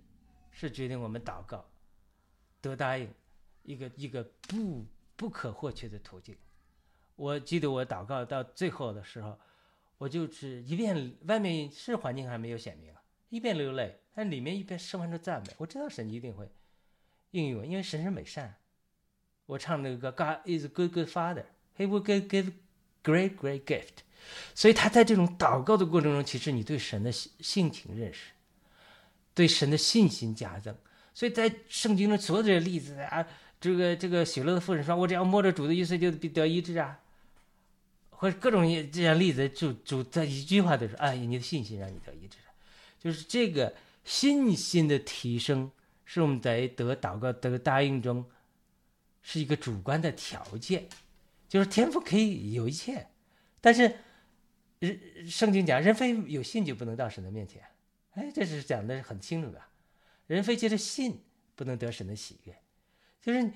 [0.51, 1.69] 是决定我们祷告
[2.61, 3.09] 得答应
[3.63, 6.37] 一个一个不不可或缺的途径。
[7.17, 9.39] 我记得我祷告到最后的时候，
[9.99, 15.53] 我就是一边外面是环境还没有显明啊，一边流泪，但里面一边释放着赞美。
[15.59, 16.51] 我知道神一定会
[17.33, 18.57] 应允，因为神是美善。
[19.47, 21.45] 我唱那个 God is a good good father,
[21.77, 22.53] He will give give
[23.03, 24.04] great great gift。
[24.55, 28.31] 所以他在这种祷告的过程中，其实你对神的性情认识，
[29.35, 30.77] 对神的信心加增。
[31.13, 33.27] 所以在圣经中所有的例子啊，
[33.61, 36.99] 这个这个喜乐的妇人说：“我只要摸着主的意思就得医治啊。”
[38.11, 42.39] 或者各种这样例子，主主在一句话都是：“哎，你的信心让你得医治。”
[42.99, 45.71] 就是这个信心的提升，
[46.05, 48.25] 是我们在得祷告得答应中
[49.23, 50.89] 是一个主观的条件，
[51.49, 53.09] 就是天赋可以有一切，
[53.61, 53.97] 但是。
[55.29, 57.63] 圣经讲，人非有信就不能到神的面前，
[58.13, 59.61] 哎，这是讲的很清楚的。
[60.27, 61.21] 人非借着信
[61.55, 62.59] 不能得神的喜悦，
[63.21, 63.51] 就是，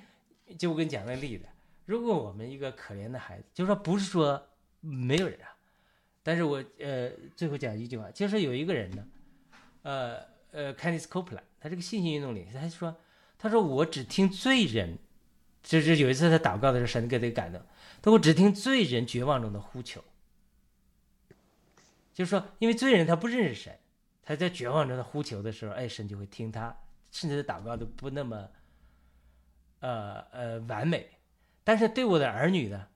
[0.56, 1.46] 就我跟你讲那例子，
[1.86, 4.48] 如果我们一个可怜的孩子，就是说不是说
[4.80, 5.56] 没有人啊，
[6.22, 9.06] 但是我呃最后讲一句话，就是有一个人呢，
[9.82, 10.16] 呃
[10.50, 12.94] 呃 c a n d i c e Copeland，他这个信心运动里，他说，
[13.38, 14.98] 他说我只听罪人，
[15.62, 17.60] 就是有一次他祷告的时候，神给他感动，
[18.02, 20.04] 他说我只听罪人绝望中的呼求。
[22.18, 23.78] 就是说，因为罪人他不认识神，
[24.24, 26.76] 他在绝望中的呼求的时候，哎，神就会听他，
[27.12, 28.50] 甚至祷告都不那么，
[29.78, 31.08] 呃呃完美。
[31.62, 32.88] 但是对我的儿女呢，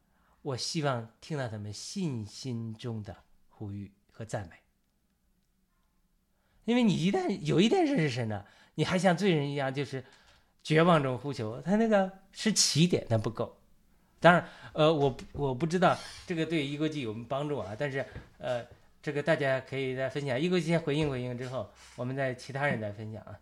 [0.42, 3.16] 我希望听到他们信心中的
[3.48, 4.56] 呼吁和赞美。
[6.64, 8.44] 因为你一旦有一点认识神呢，
[8.74, 10.04] 你还像罪人一样，就是
[10.64, 13.56] 绝望中呼求，他那个是起点，但不够。
[14.18, 15.96] 当然，呃，我我不知道
[16.26, 18.04] 这个对一国际有帮助啊，但是
[18.38, 18.66] 呃。
[19.02, 23.38] 这个大家可以再分享，一个先回应回应之后，我们再其他人再分享啊。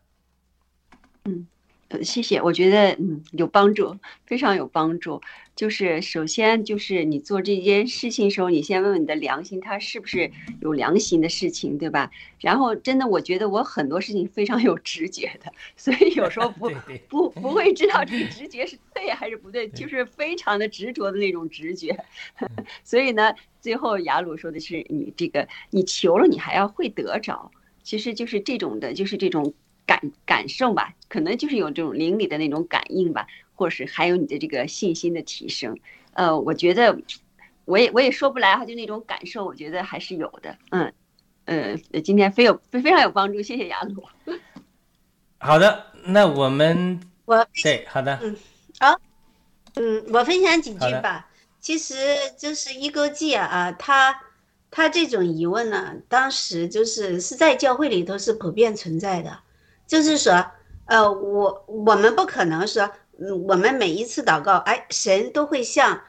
[1.26, 1.46] 嗯，
[1.90, 5.20] 呃，谢谢，我觉得嗯有帮助，非常有帮助。
[5.56, 10.30] 就是首先就是你做这件事情的时候，你先问问你的良心，它是不是
[10.60, 12.08] 有良心的事情，对吧？
[12.38, 16.70] 然后真的，我觉得我很多事情非常有直觉的，所以有时候不
[17.10, 22.04] 不不会知道这个直觉是对还是不对，就是非常的执着的那种直觉。
[22.84, 23.34] 所以呢。
[23.62, 27.50] 最后，雅鲁说的是你这个，你求了，你还要会得着，
[27.82, 29.52] 其实就是这种的，就是这种
[29.90, 33.26] 感感受吧，可能就是有这种灵里的那种感应吧，
[33.56, 35.76] 或者是还有你的这个信心的提升。
[36.12, 36.96] 呃，我觉得
[37.64, 40.56] 我也我也说不来哈，就那种感受，我觉得还是有的。
[40.70, 40.92] 嗯，
[41.46, 44.04] 呃，今天非有非非常有帮助，谢谢雅鲁。
[45.38, 48.36] 好的，那我们我对，好的，嗯，
[48.78, 49.00] 好，
[49.74, 51.28] 嗯，我分享几句吧。
[51.58, 51.94] 其实
[52.38, 54.22] 就是一个记啊，他
[54.70, 59.40] 他这种疑问呢，当时就是是在教会里头是普遍存在的，
[59.90, 60.46] 就是说，
[60.86, 62.88] 呃，我我们不可能说，
[63.18, 66.00] 嗯，我们每一次祷告，哎，神都会像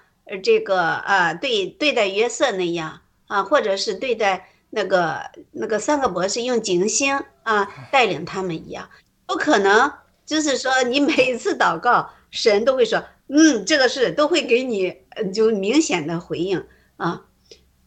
[0.43, 5.19] 这个啊对对待约瑟那样啊，或者是对待那个
[5.51, 8.87] 那个三个博士用警星啊带领他们一样，
[9.25, 9.91] 不可能，
[10.27, 13.03] 就是说你每一次祷告，神都会说。
[13.33, 14.93] 嗯，这个是都会给你
[15.33, 16.61] 就明显的回应
[16.97, 17.23] 啊。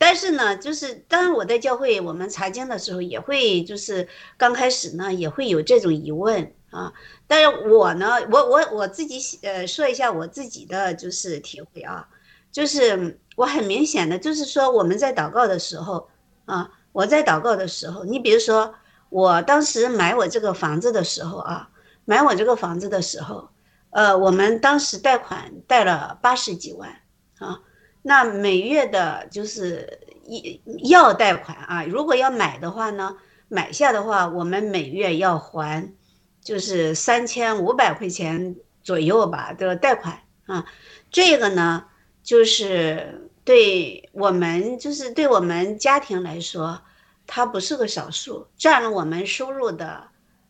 [0.06, 6.92] 但是呢，就是当然我在教会我们查经的时候，也会就是刚开始呢也会有这种疑问啊。
[7.26, 12.06] 但是我呢，我我我自己呃说一下我自己的就是体会啊，
[12.52, 16.10] 就是我很明显的就是说我们在祷告的时候
[16.44, 18.74] 啊，我在祷告的时候，你比如说
[19.08, 21.70] 我当时买我这个房子的时候啊，
[22.04, 23.48] 买我这个房子的时候，
[23.88, 26.90] 呃，我们当时贷款贷了八十几万
[27.38, 27.62] 啊。
[28.06, 33.16] 那每月的就是一要贷款啊，如果要买的话呢，
[33.48, 35.94] 买下的话，我们每月要还，
[36.42, 40.66] 就是三千五百块钱左右吧的贷款啊。
[41.10, 41.86] 这个呢，
[42.22, 46.82] 就是对我们，就是对我们家庭来说，
[47.26, 50.08] 它不是个少数，占了我们收入的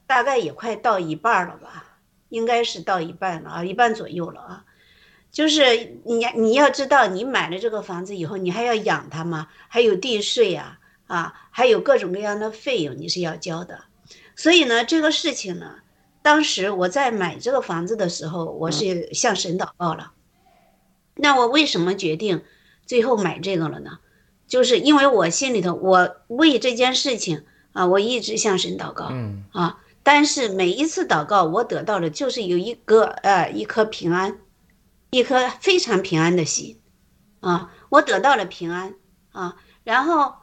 [0.09, 2.01] 大概也快到一半了吧，
[2.31, 4.65] 应该是到一半了啊，一半左右了啊。
[5.35, 9.49] 就是你，你要知道，你买了这个房子以后，你还要养它吗？
[9.67, 10.79] 还有地税呀，
[11.09, 13.81] 啊，还有各种各样的费用，你是要交的。
[14.37, 15.79] 所以呢，这个事情呢，
[16.23, 20.13] 当时我在买这个房子的时候，我是向神祷告了。
[21.17, 22.45] 那我为什么决定
[22.87, 23.99] 最后买这个了呢？
[24.47, 29.07] 就是因为我心里头，我为这件事情啊，我一直向神祷告，
[29.53, 34.39] 啊，但是每一次祷告，我得到的就是有一个呃一颗平安。
[35.15, 36.81] 一颗非常平安的心，
[37.39, 38.97] 啊，我得到了平安
[39.31, 39.55] 啊，
[39.85, 40.35] 然后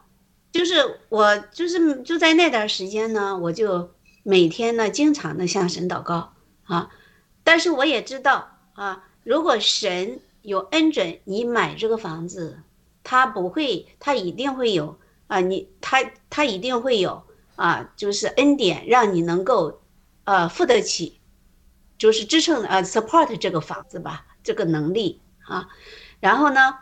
[0.53, 3.93] 就是我就是就在那段时间呢，我就
[4.23, 6.31] 每天呢经常的向神祷告
[6.63, 6.89] 啊，
[7.43, 12.63] 但是我也知道啊，如果神有恩准你买这个房子，
[13.03, 14.97] 他不会，他一定会有
[15.27, 17.21] 啊，你他他一定会有
[17.57, 19.81] 啊，就是恩典让你能够
[20.23, 21.19] 呃付得起，
[21.97, 24.27] 就是支撑呃 support 这个房子吧。
[24.43, 25.67] 这个能力啊，
[26.19, 26.75] 然后呢，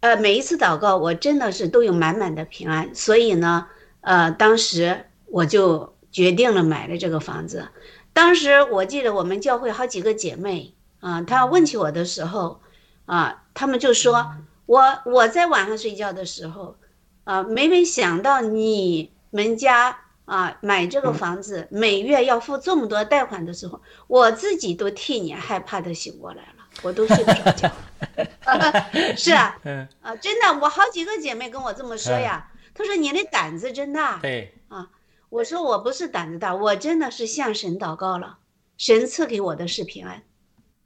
[0.00, 3.66] 呃，每一次祷告，我真的是都有满满的平安，所以呢，
[4.00, 7.68] 呃，当时我就决定了买了这个房子。
[8.12, 12.60] 当时我记得我们教会好几个姐妹啊，她问起我的时候
[13.06, 14.34] 啊，她们就说
[14.66, 16.76] 我我在晚上睡觉的时候
[17.24, 26.59] 啊，每每想到你们家啊买这个房子每月要付这么多贷款的时候，我自己都替你害怕的醒过来了。
[26.82, 27.72] 我都睡不着觉，
[29.16, 29.58] 是啊，
[30.00, 32.50] 啊，真的，我好几个姐妹跟我这么说呀。
[32.74, 34.88] 她说你的胆子真大，对啊。
[35.28, 38.38] 我说我不是胆子大，我真的是向神祷告了，
[38.76, 40.22] 神赐给我的是平安，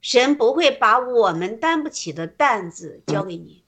[0.02, 3.62] 神不会把我们担不起的担子交给你。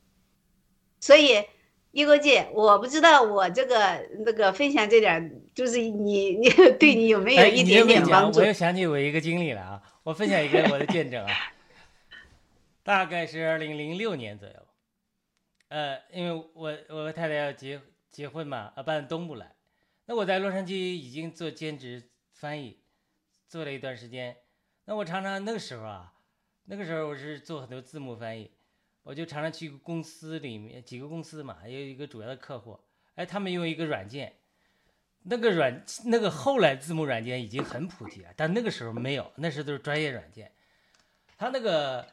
[1.00, 1.44] 所以，
[1.92, 8.40] 一哥姐，我不知道我这个那个分享这点，就是你 你对你有没有一点点帮助？
[8.40, 11.32] 我又想起我一个经历了啊，我分享一个我的见证啊。
[12.86, 14.68] 大概是二零零六年左右，
[15.66, 17.80] 呃，因为我我和太太要结
[18.12, 19.56] 结婚嘛，啊搬到东部来，
[20.04, 22.78] 那我在洛杉矶已经做兼职翻译，
[23.48, 24.36] 做了一段时间，
[24.84, 26.14] 那我常常那个时候啊，
[26.66, 28.52] 那个时候我是做很多字幕翻译，
[29.02, 32.78] 我就常常去公司里面几个公司嘛，有一个主要的客户，
[33.16, 34.32] 哎，他们用一个软件，
[35.24, 40.52] 那个软那个后来字幕软件已经很普及了，但那个时候没有，那时候都是专业软件，
[41.36, 42.08] 他那个。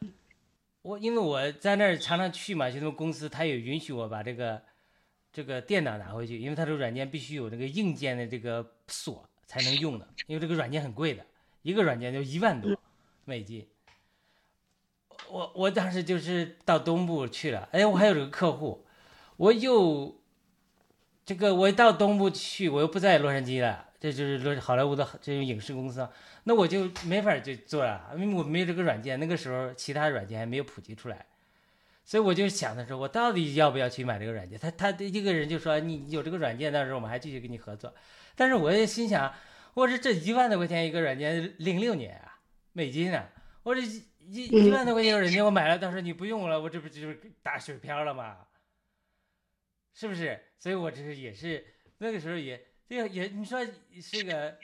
[0.83, 4.61] 我因为我在那儿常常去嘛，就那公司，他也允许我把这个
[5.31, 11.25] 这个电脑拿回去，因为他这个软件必须有那个硬件的这个锁才能用的，因为这个软件很贵的，
[11.61, 12.77] 一个软件就一万多
[13.23, 13.65] 美金。
[15.29, 18.85] 我我当时就是到东部去了，哎，我还有这个客户，
[19.37, 20.21] 我又
[21.25, 26.05] 这个我到东部去，我又不在洛杉矶了，这就是说好莱坞的这种影视公司。
[26.43, 29.17] 那我就没法就做了，因为我没有这个软件。
[29.17, 31.25] 那个时候其他软件还没有普及出来，
[32.03, 34.59] 所以我就想的是，我到底要不要去买这个软件？
[34.59, 37.95] 他他的一个人就说：“你有这个软件，到时候我们还继续跟你合作。”
[38.35, 39.33] 但是我也心想，
[39.73, 42.39] 我说这一万多块钱一个软件，零六年啊，
[42.73, 43.29] 美金啊，
[43.63, 48.39] 我这一一万多块钱软件我买了，到时候你不用了，我这不就是打水漂了吗？
[49.93, 50.37] 是不是？
[50.59, 51.65] 所以我这是也是
[51.99, 52.61] 那个时候也
[52.93, 53.65] 这个也你说
[53.99, 54.55] 是个。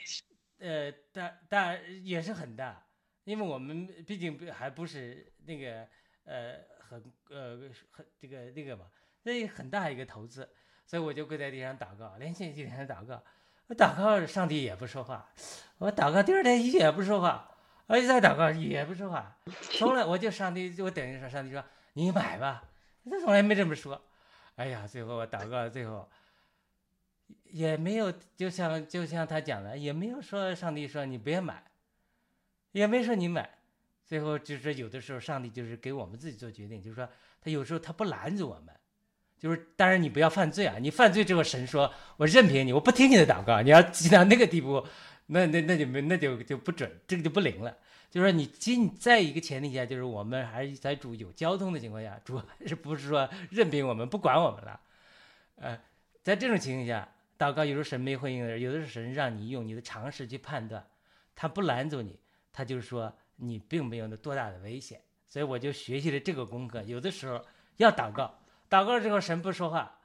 [0.62, 2.84] 呃，大大也是很大，
[3.24, 5.88] 因为我们毕竟还不是那个
[6.24, 7.58] 呃很呃
[7.90, 8.84] 很这个那个嘛，
[9.22, 10.46] 那很大一个投资，
[10.84, 13.24] 所以我就跪在地上祷告，连续几天祷告，
[13.68, 15.32] 我祷告上帝也不说话，
[15.78, 17.56] 我祷告第二天也不说话，
[17.86, 19.34] 我再祷告也不说话，
[19.78, 21.64] 从来我就上帝我等于说上帝说
[21.94, 22.62] 你买吧，
[23.06, 23.98] 他从来没这么说，
[24.56, 26.06] 哎呀，最后我祷告最后。
[27.52, 31.62] 也没有，就像就像他讲的，也没有说上帝说你别买，
[32.72, 33.48] 也没说你买，
[34.04, 37.08] 最后就是，有的时候上帝就是给我们自己做决定，就是说
[37.40, 38.74] 他有时候他不拦着我们，
[39.38, 44.86] 就是当然你不要犯罪啊，你犯罪之后神说我任凭你，我不听你的祷告，你要积到那个地步，
[45.26, 47.76] 那那那就没那就就不准，这个就不灵了。
[48.10, 54.80] 就是说你今在一个前提下，就是我们还是在主有交通的情况下，主还是不是说任凭我们不管我们了，
[55.56, 55.80] 呃，
[56.20, 57.08] 在这种情况下，
[57.40, 60.86] 祷告有时候神没回应的，有的时候神让你用你的常识去判断，
[61.34, 62.20] 他不拦阻你，
[62.52, 66.82] 他就是说你并没有那多大的危险，所以我就学习了这个功课。
[66.82, 67.42] 有的时候
[67.78, 68.38] 要祷告，
[68.68, 69.98] 祷告之后神不说话，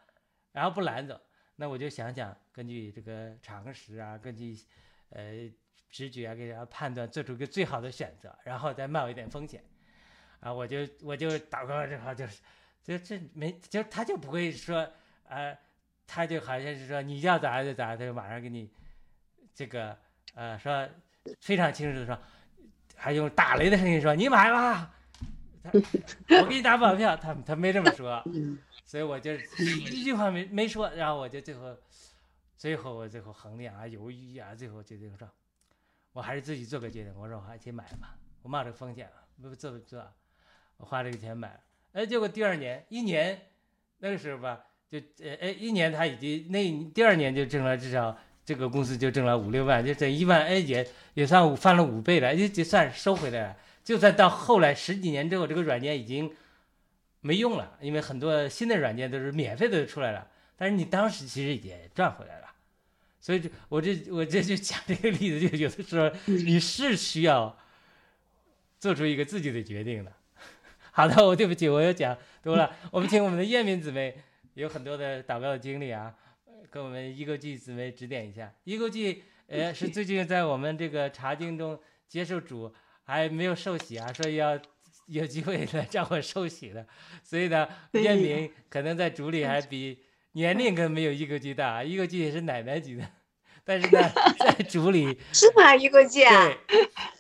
[0.54, 1.22] 然后不拦着，
[1.58, 4.58] 那我就想想根据这个常识啊，根据
[5.10, 5.52] 呃。
[5.88, 9.64] 直觉啊，给大家判断，做出一个最好的选择，然后再冒一点风险，
[10.42, 12.42] 啊，我就我就祷告之后就是，
[12.84, 14.86] 就这没就他就不会说，
[15.30, 15.58] 呃，
[16.08, 18.70] 他就好像是说你要咋就咋，他就马上给你
[19.54, 19.98] 这个
[20.34, 20.88] 呃说
[21.40, 22.18] 非常清楚的说，
[22.96, 24.94] 还用打雷的声音说你买吧，
[25.72, 28.24] 我给你打保票，他他没这么说，
[28.86, 31.76] 所以我就一句话没没说，然后我就最后
[32.58, 35.30] 最后我最后衡量啊犹豫啊，最后就这个说。
[36.14, 40.10] 我还是自己做个决定，我说我还去买吧，我冒着风险了，不做不做，
[40.78, 41.60] 我花这个钱买了，
[41.92, 43.50] 哎，结果第二年一年
[43.98, 53.58] 那个时候吧，就呃哎一年他已经那第二年就挣了至少这个公司就挣了五六万，就这一万，哎也也算翻了五倍了，就就算收回来了。
[53.84, 56.32] 就算到后来十几年之后，这个软件已经
[57.22, 60.28] 没用了，因为很多新的软件都是免费的出来了，
[60.58, 62.46] 但是你当时其实也赚回来了。
[63.20, 67.58] 所以，我这我这就讲这个例子，就有的时候你是需要
[68.80, 70.12] 做出一个自己的决定的。
[70.92, 72.76] 好的，我对不起，我又讲多了。
[72.92, 74.16] 我们请我们的燕明姊妹
[74.56, 76.14] 有很多的祷告的经历啊，
[76.70, 78.54] 跟我们一个记姊妹指点一下。
[78.66, 81.80] 一个记， 呃，是最近在我们这个查经中
[82.10, 84.60] 接受主，还没有受洗啊，所以要
[85.08, 86.86] 有机会来让我受洗的。
[87.24, 90.00] 所以呢，燕明可能在主里还比。
[90.36, 93.10] 年龄跟没有一个季大， 一个季也是奶奶级的，
[93.64, 94.02] 但是呢，
[94.38, 95.74] 在主里是吗？
[95.74, 96.52] 一个季啊，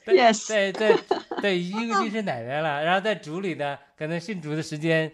[0.03, 0.93] 对，在在
[1.41, 5.09] 对一个季是奶奶了，然后在主里呢，可能信主的时间，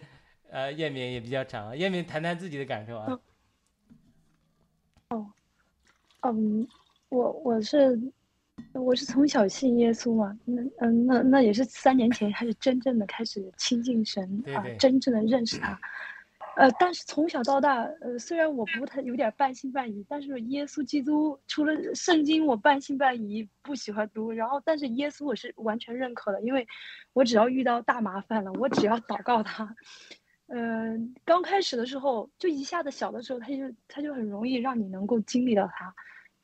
[0.52, 1.74] 呃，燕敏也比较长。
[1.76, 3.18] 燕敏谈谈自己的感受啊。
[5.08, 5.26] 哦，
[6.20, 6.68] 嗯，
[7.08, 7.98] 我我是
[8.74, 15.80] 我是从小信耶稣嘛，那嗯那那也是三年前开始真正的开始亲近神啊，真正的认识他。
[16.56, 26.68] 呃，但是从小到大，呃，虽然我不太有点半信半疑，但是耶稣基督除了圣经我半信半疑不喜欢读，然后但是耶稣我是完全认可的，因为
[27.14, 29.74] 我只要遇到大麻烦了，我只要祷告他，
[30.54, 35.94] 嗯，刚开始的时候就一下子小的时候他就他就很容易让你能够经历到他，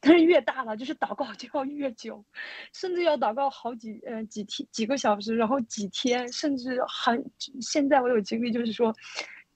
[0.00, 2.24] 但是越大了就是祷告就要越久，
[2.72, 7.22] 甚至要祷告好几呃几天几个小时，然后几天，甚至很
[7.60, 8.94] 现在我有经历就是说。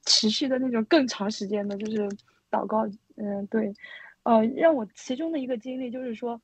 [0.05, 2.09] 持续的那种更长时间的，就是
[2.51, 2.85] 祷告，
[3.15, 3.73] 嗯，对，
[4.25, 6.43] 呃，让我其中的一个经历就是说，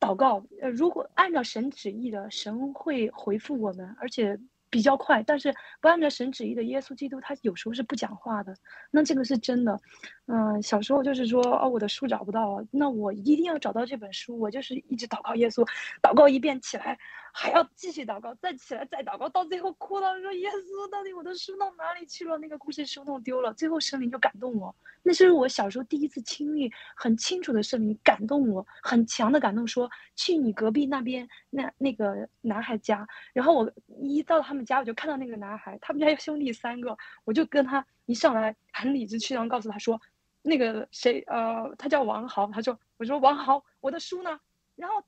[0.00, 4.38] 祷告，呃，如果按照神旨意的，神会回复我们，而且。
[4.70, 8.54] 比较快，但是不按照神旨意的耶稣基督，他有时候是不讲话的。
[8.90, 9.80] 那这个是真的。
[10.26, 14.38] 嗯，小时候就是说，哦，我的书找不到，那我一定要找到这本书。
[14.38, 15.66] 我就是一直祷告耶稣，
[16.02, 16.98] 祷告一遍起来，
[17.40, 22.36] 还要继续祷告，再起来再祷告，到最后哭了，说耶稣，到底我的书到哪里去了？
[22.38, 23.54] 那个故事书弄丢了。
[23.54, 24.74] 最后圣灵就感动我，
[25.04, 33.06] 那是我小时候第一次经历很清楚的圣灵感动我，很强的感动，说去你隔壁那边那那个男孩家。
[33.32, 34.64] 然后我一到他们。
[34.68, 39.98] 家我就看到那个男孩，他们家有兄弟三个，我就跟他一上来很理直气壮告诉他说，
[40.42, 44.38] 那个谁呃，他叫王豪，他说我说王豪，我的书呢？
[44.74, 45.02] 然后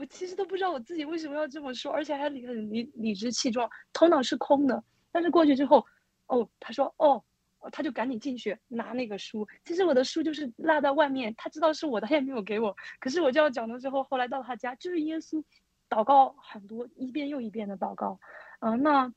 [0.00, 4.82] 我其实都不知道我自己为什么要这么说，而且还理很理理直气壮，头脑是空的。
[5.12, 5.84] 但是过去之后，
[6.26, 7.22] 哦，他说哦，
[7.70, 9.46] 他就赶紧进去拿那个书。
[9.62, 12.74] 其实我的书就是落在外面，他知道是我的，他也没有给我。
[12.98, 15.44] 可是我就要讲了之后，后来到他家就是耶稣，
[15.90, 18.18] 祷告很多，一遍又一遍的祷告。
[18.60, 19.12] 嗯，那，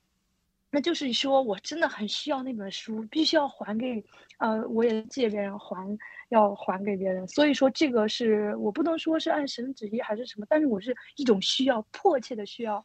[0.69, 4.03] 那就是说我真的很需要那本书，必须要还给，
[4.39, 5.97] 呃，我也借别人还，
[6.33, 7.27] 要还给别人。
[7.27, 12.83] 所以说这个是我不能说是按神旨意还是什么，但是我是一种需要，迫切的需要。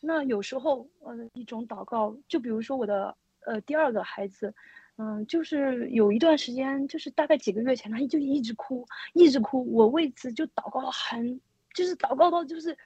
[0.00, 3.16] 那有时候，呃，一种祷告，就比如说我的，
[3.46, 4.54] 呃，第二个孩子，
[4.96, 11.40] 嗯，就是有一段时间，就是大概几个月前，他就一直哭，一直哭，我为此就祷告了很，
[11.74, 12.76] 就是祷告到就是。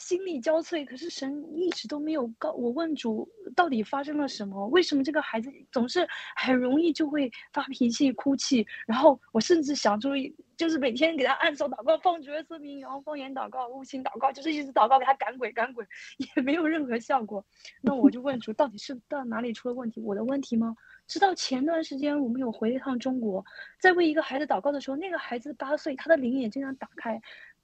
[0.00, 2.70] 心力交瘁，可是神一直都没有告我。
[2.70, 4.66] 问主到底发生了什么？
[4.68, 8.66] 为什么这个孩子总是很容易就会发脾气、哭泣？
[8.86, 10.08] 然后我甚至想出，
[10.56, 15.84] 就是每天给他按手祷告、放角色名，然后方言祷告、悟性祷告，就是一直祷告给他赶鬼、赶鬼，
[16.34, 17.44] 也没有任何效果。
[17.82, 20.00] 那我就问主，到底是到哪里出了问题？
[20.00, 20.74] 我的问题吗？
[21.06, 23.44] 直到前段时间我们有回一趟中国，
[23.80, 27.20] 在为一个孩子祷告的时候，那个孩子八岁，他的灵眼经常打开。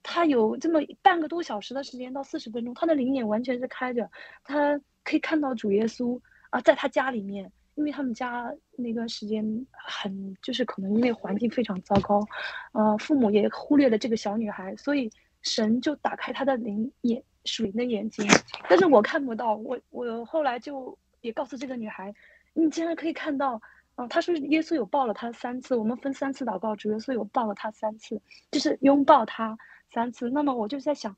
[0.09, 4.09] 他有这么半个多小时的时间到四十分钟，他的灵眼完全是开着，
[4.45, 6.21] 他可以看到主耶稣
[6.51, 12.25] 啊，在他家里面，因为他们家那段时间很就是可能因为环境非常糟糕，
[12.71, 15.11] 呃，父母也忽略了这个小女孩，所以
[15.43, 18.25] 神就打开他的灵眼属灵的眼睛，
[18.69, 22.15] 但是我看不到，我我后来就也告诉这个女孩，
[22.55, 23.61] 你竟然可以看到，
[23.97, 28.23] 啊，他说耶稣有抱了他三次，我们分三次祷告，主耶稣有抱了他三次，
[28.53, 29.59] 就是拥抱他。
[29.93, 31.17] 三次，那么我就在想，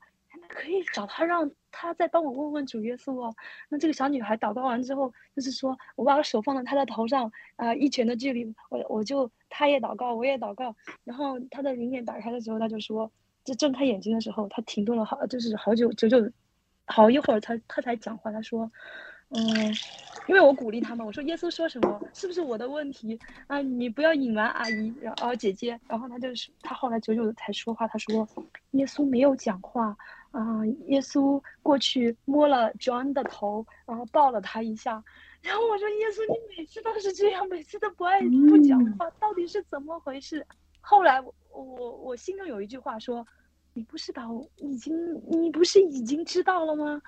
[0.49, 3.35] 可以找他，让他再帮我问问主耶稣哦。
[3.69, 10.75] 那这个小女孩祷告完之后，就是说我把手放在她的头上，啊，一拳的距离，我我就她也祷告，我也祷告。
[11.05, 13.11] 然后她的灵眼打开的时候，她就说，
[13.45, 16.31] 就睁开眼睛的时候，她停顿了好，就是好久久久，
[16.87, 18.71] 好一会儿，她她才讲话，她说。
[19.31, 19.41] 嗯，
[20.27, 23.61] 因为我鼓励他们，我说耶稣说什么，是不是我的问题啊？
[23.61, 28.27] 你不要隐瞒阿姨，然后姐姐，然后他就是他后来久久的才说话，他说
[28.73, 29.97] 耶稣没有讲话。
[30.31, 35.03] 啊，耶稣过去摸了 John 的头，然后抱了他一下，
[35.41, 40.47] 然后我说耶稣你每次都是这样，每次都不爱不讲话，到底是怎么回事？
[40.83, 43.27] 后来我我我心中有一句话说，
[43.73, 44.95] 你不是把我已经
[45.31, 47.01] 你不是已经知道了吗？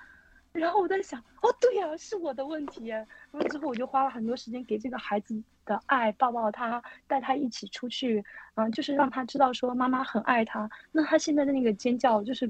[0.53, 2.87] 然后我在想，哦，对呀，是我的问题。
[2.87, 8.23] 然后之后我就花了很多时间给这个孩子的爱，抱抱他，带他一起出去，
[8.55, 10.69] 嗯，就是让他知道说妈妈很爱他。
[10.91, 12.49] 那他现在的那个尖叫，就是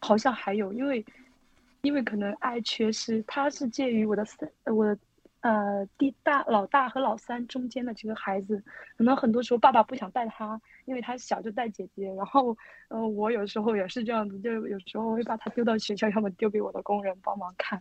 [0.00, 1.04] 好像还有，因为
[1.82, 4.98] 因为可能爱缺失，他是介于我的三我的。
[5.40, 8.60] 呃，第大老大和老三中间的这个孩子，
[8.96, 12.12] 可能很多时候爸爸不想带他，因为他小就带姐姐。
[12.14, 12.56] 然后，
[12.88, 17.80] 呃，我有时候也是这样子，就有时候会把他丢到学校，要么丢给我的工人帮忙看，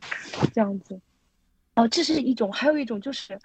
[0.53, 0.99] 这样子。
[1.75, 3.39] 哦，这是一种，还有一种就是，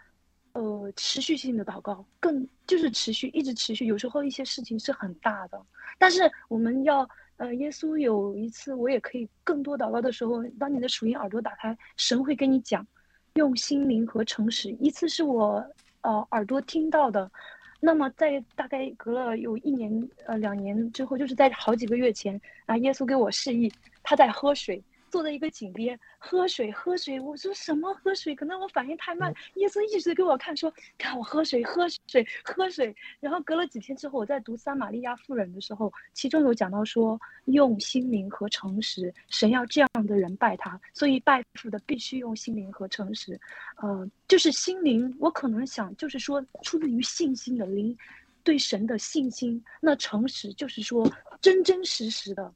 [0.52, 3.86] 呃，持续性的祷告，更就是持续，一直持续。
[3.86, 5.58] 有时候一些事情是很大的，
[5.98, 12.86] 但是我们要，呃，耶稣有一次我也可以更多祷告的时候，当你的属灵耳朵打开，神会跟你讲。
[13.36, 15.66] 用心灵和诚实，一次是我
[16.02, 17.32] 呃耳朵听到的，
[17.84, 23.72] 那么在大概隔了有一年呃两年之后，就是在好几个月前啊，耶稣给我示意，
[24.04, 24.80] 他在喝水。
[25.12, 27.20] 坐在一个井边喝水，喝水。
[27.20, 28.34] 我说什么喝水？
[28.34, 29.32] 可能我反应太慢。
[29.56, 32.96] 耶稣一直给我看，说看我喝水，喝水，喝水。
[33.20, 43.38] 然后隔了几天之后，我在读撒玛利亚妇人的时候，其中有讲到说，用心灵和诚实，神要这样的人拜他，所以拜父的必须用心灵和诚实。
[43.76, 47.94] 呃，就是心灵，我可能想就是说出自于信心的灵，
[48.42, 49.62] 对神的信心。
[49.78, 51.06] 那诚实就是说
[51.42, 52.50] 真真实实的。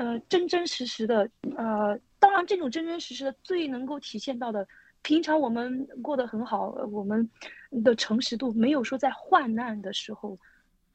[0.00, 4.66] 呃，真真实实的，呃，当然，这种真真实实的最能够体现到的，
[5.02, 7.28] 平常我们过得很好，我们
[7.84, 10.38] 的诚实度没有说在患难的时候，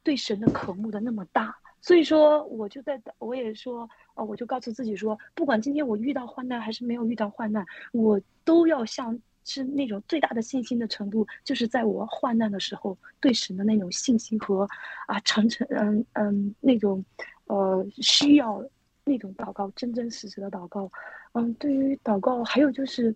[0.02, 1.56] 对神的渴慕的那么大。
[1.82, 14.68] 所以说，我就在，我也说，啊，我就告诉自己说，不管今天我遇到患难还是没有遇到患难，我都要像是那种最大的信心的程度，就是在我患难的时候，对神的那种信心和
[15.06, 17.06] 啊，诚诚，嗯嗯，那种
[17.46, 18.64] 呃需要。
[19.06, 20.92] 那种祷告，真真实实的祷告，
[21.34, 23.16] 嗯，对于祷告，还有就是，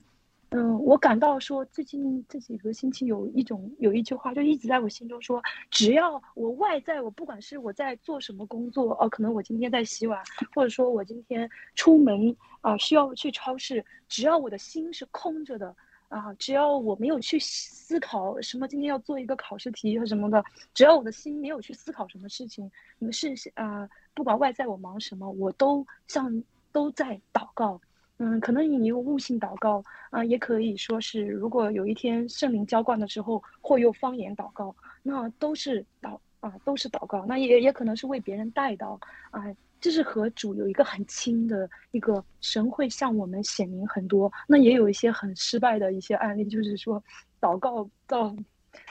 [0.50, 5.42] 嗯，我感到说，最近这几个星期有一种有一句话，就一直在我心中说，
[5.72, 10.22] 只要我外在，我不管是我在做什么工作，哦，可能我今天在洗碗，
[10.54, 15.76] 或者说我今天出门啊，需要去超市，只要我的心是空着的。
[16.10, 27.80] 啊，只要我没有去思考什么今天要做一个考试题和什么的，只要我的心没有去思考什么事情，你是啊，不管外在我忙什么，我都像都在祷告。
[28.18, 37.26] 嗯，可能你用悟性祷告啊，也可以说是，如果有一天圣灵浇灌的时候，或用方言祷告，那都是祷啊，都是祷告。
[37.26, 39.00] 那也也可能是为别人带到
[39.32, 39.46] 啊。
[39.80, 47.02] 就是和主有一个很亲的一个神会向我们显明很多，那也有一些很失败的一些案例，就是说
[47.40, 48.36] 祷告到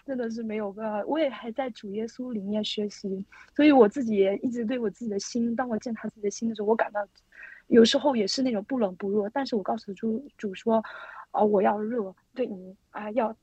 [0.07, 1.05] 真的是没有办法。
[1.07, 3.25] 我也还在主耶稣里面学习，
[3.55, 7.07] 所以我自己也一直对我自己的心，当我见他自己的心的时候，我感到
[7.67, 9.29] 有时候也是那种不冷不热。
[9.29, 10.83] 但是我告诉主主说，
[11.33, 13.37] 啊，我要热，对你啊要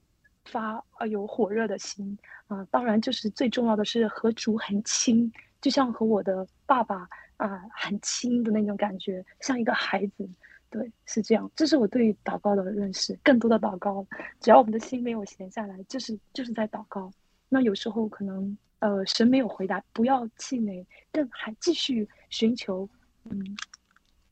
[0.45, 2.17] 发啊有火热的心
[2.47, 2.65] 啊。
[2.71, 5.31] 当然，就是最重要的是和主很亲，
[5.61, 7.07] 就像和我的爸爸。
[7.37, 10.27] 啊很轻的那种感觉，像一个孩子。
[10.67, 11.49] 对，是这样。
[11.55, 13.17] 这是我对祷告的认识。
[13.23, 14.05] 更多的祷告，
[14.41, 17.09] 只要我们的心没有闲下来，就是就是在祷告。
[17.47, 22.89] 那有时候可能呃神没有回答，不要气馁，更还继续寻求。
[23.23, 23.57] 嗯，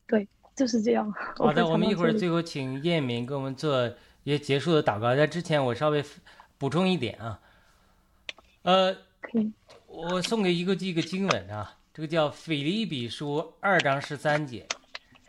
[0.06, 1.10] 对，就是这样。
[1.12, 3.88] 好的，我们一会儿最后请叶明给我们做
[4.24, 5.16] 一些结束的祷告。
[5.16, 6.04] 在之前我稍微
[6.58, 7.40] 补充一点啊，
[8.62, 8.94] 呃，
[9.86, 14.66] 我送给一个一个经文啊，这个叫《腓立比书》二章十三节。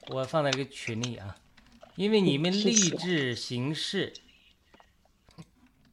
[0.07, 1.37] 我放在这个群里啊，
[1.95, 4.11] 因为你们立志行事，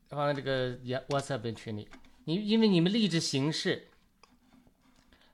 [0.08, 0.78] 放在这个
[1.08, 1.86] WhatsApp 群里。
[2.24, 3.88] 你因为你们立志行事，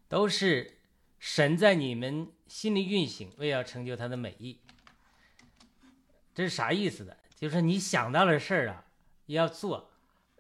[0.09, 0.78] 都是
[1.20, 4.59] 神在你们心里运行，为要成就他的美意。
[6.35, 7.16] 这是啥意思的？
[7.36, 8.86] 就是你想到了事儿啊，
[9.27, 9.88] 要做，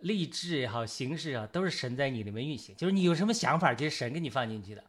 [0.00, 2.74] 立志也好，形式啊，都是神在你里面运行。
[2.76, 4.84] 就是你有什么想法，就是神给你放进去的，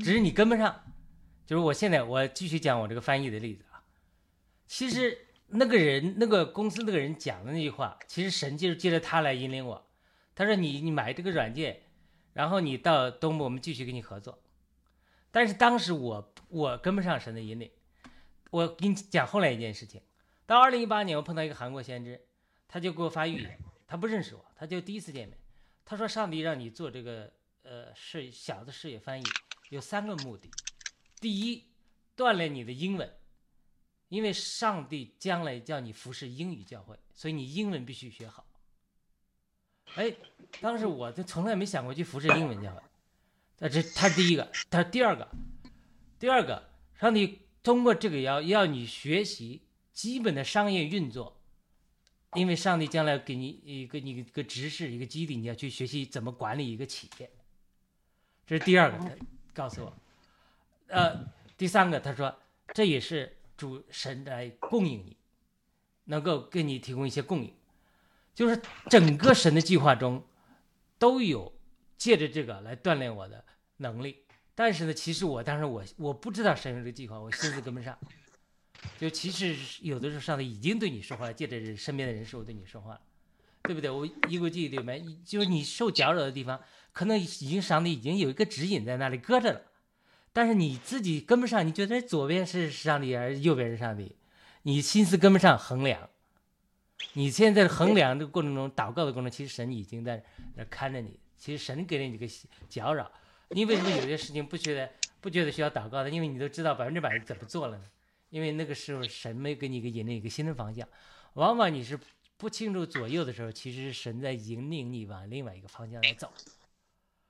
[0.00, 0.84] 只是你跟不上。
[1.46, 3.84] 就是我现在我继续讲我这个翻译的例子啊，
[4.66, 9.86] 其实那个人那个公司那个人讲的那句话，其实神就是借着他来引领我。
[10.34, 11.82] 他说你你买这个软件，
[12.32, 14.42] 然后你到东部我们继续跟你合作。
[15.30, 17.70] 但是当时我我跟不上神的引领。
[18.50, 20.00] 我给你讲后来一件事情，
[20.46, 22.20] 到二零一八年我碰到一个韩国先知，
[22.68, 25.38] 他就给我发预言，他不认识我，他就第一次见面，
[25.84, 27.32] 他说上帝让你做这个
[27.62, 29.24] 呃事小的事业翻译，
[29.70, 30.50] 有三个目的。
[31.20, 31.64] 第一，
[32.16, 33.10] 锻炼你的英文，
[34.08, 38.46] 因为上帝将来叫你服侍英语教会，所以你英文必须学好。
[39.94, 40.12] 哎，
[40.60, 42.82] 当时我就从来没想过去服侍英文教会。
[43.58, 45.28] 那这他第一个，他第二个，
[46.18, 49.62] 第二个，上帝通过这个要要你学习
[49.92, 51.40] 基本的商业运作，
[52.34, 57.30] 因为上帝将来给你一个你一个指示一个基地，你要去学习怎么管理一个企业。
[58.46, 59.10] 这是第二个，他
[59.52, 59.96] 告诉我。
[60.88, 61.24] 呃，
[61.56, 62.36] 第三个，他说
[62.74, 65.16] 这也是主神来供应你，
[66.04, 67.54] 能够给你提供一些供应，
[68.34, 70.22] 就是整个神的计划中
[70.98, 71.52] 都有
[71.96, 73.44] 借着这个来锻炼我的
[73.78, 74.24] 能力。
[74.54, 77.98] 但是呢，其实我当时我我不知道神有这个计划，我心思跟不上。
[78.98, 83.00] 就其实有的时候上帝已经对你说话了，借着身边的人事物对你说话，
[83.62, 83.90] 对不对？
[83.90, 86.60] 我一个记忆里面，就是你受搅扰的地方，
[86.92, 89.62] 可能已经上帝已经有一个指引在那里搁着了。
[90.32, 94.16] 但是你自己跟不上，你觉得左边是上帝还是右边是上帝？
[94.62, 96.08] 你心思跟不上，衡量。
[97.12, 100.24] 你现在衡量这个过程中，祷告的过程，其实神已经在
[100.56, 101.18] 那看着你。
[101.36, 102.32] 其实神给了你这个
[102.68, 103.10] 搅扰。
[103.50, 104.90] 你为什么有些事情不觉得
[105.20, 106.10] 不觉得需要祷告的？
[106.10, 107.84] 因为你都知道百分之百怎么做了呢？
[108.34, 110.88] 因为那个时候神没给你一个引领一个新的方向。
[111.34, 111.96] 往往你是
[112.36, 116.32] 不清楚左右的时候，其实神在引领你往另外一个方向来走，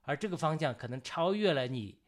[0.01, 1.99] 而这个方向可能超越了你。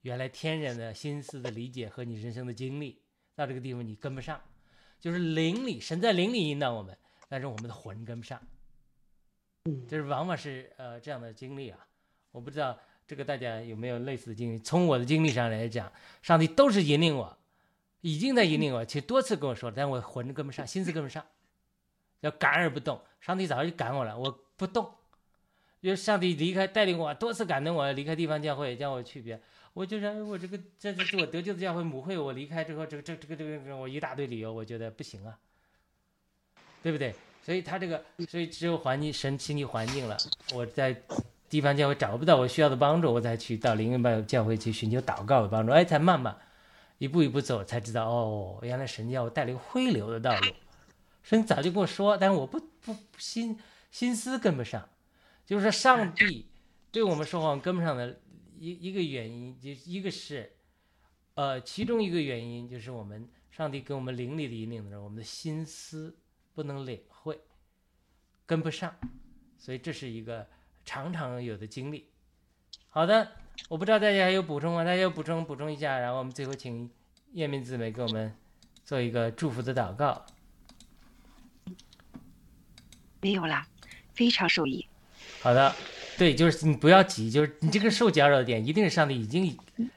[0.00, 3.00] 原来天然的心思的理解和你人生的经历，
[3.36, 4.42] 到这个地方你跟不上，
[4.98, 6.98] 就是灵里神在灵里引导我们，
[7.28, 8.42] 但是我们的魂跟不上，
[9.66, 11.78] 嗯，就是往往是呃这样的经历啊。
[12.32, 14.58] 我不知道这个大家有没有类似的经历？
[14.58, 17.38] 从我的经历上来讲，上帝都是引领我，
[18.02, 21.24] 已经在引领我，其实多次跟我说，但我魂跟不上， 心思跟不上，
[22.20, 23.00] 要感而不动。
[23.20, 24.92] 上帝早就赶我了，我不动，
[25.80, 29.40] 因为上帝离开带领我多次感动我离开地方教会，叫我去别。
[29.72, 35.38] 我就说，我这个这这是我得救的教会母会，我离开之后，这个这这个这个我一大堆理由，我觉得不行啊，
[36.82, 37.14] 对不对？
[37.44, 40.16] 所以他这个，所以只有环境神心理环境了，
[40.52, 40.94] 我在
[41.48, 46.36] 地方教会找不到我需要的帮助，我才去到灵恩班教会去寻求祷告的帮助，哎，才慢慢
[47.02, 50.54] 一步一步走，才知道哦，原来神要我带领汇流的道路。
[51.24, 53.58] 神早就跟我说，但是我不不心
[53.90, 54.88] 心思跟不上，
[55.44, 56.46] 就是说上帝
[56.92, 58.20] 对我们说话跟不上的。
[58.56, 60.52] 一一个原因就一个是，
[61.34, 66.16] 呃，其中一个原因就是我们上帝给我们灵力的引领的时候，我们的心思
[66.54, 67.36] 不能领会，
[68.46, 68.94] 跟不上，
[69.58, 70.46] 所以这是一个
[70.84, 72.12] 常常有的经历。
[72.88, 73.32] 好的，
[73.68, 74.84] 我不知道大家还有补充吗？
[74.84, 76.90] 大家有补充补充一下，然后我们最后请
[77.32, 78.34] 叶明姊妹给我们
[78.84, 80.24] 做一个祝福的祷告。
[83.20, 83.66] 没有啦，
[84.12, 84.86] 非常受益。
[85.40, 85.74] 好的。
[86.18, 89.46] 对，就是你不要急，就是你这个受搅扰的点，一定是上帝已经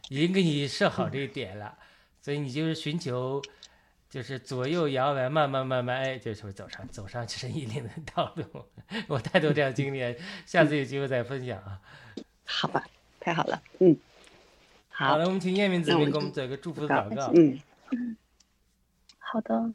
[0.08, 1.78] 已经给你设好这个点了，
[2.22, 3.42] 所以你就是寻求，
[4.10, 8.66] 就是左右摇摆，慢慢慢慢，哎，就是走上走上神引领的道路。
[9.08, 11.82] 我太多这样经历，下次有机会再分享啊。
[12.46, 12.82] 好吧，
[13.26, 13.98] 太好了，嗯，
[14.88, 15.08] 好。
[15.08, 17.32] 好了，我们请叶明子给我们做一个祝福的祷告。
[17.34, 18.16] 嗯嗯，
[19.18, 19.74] 好的。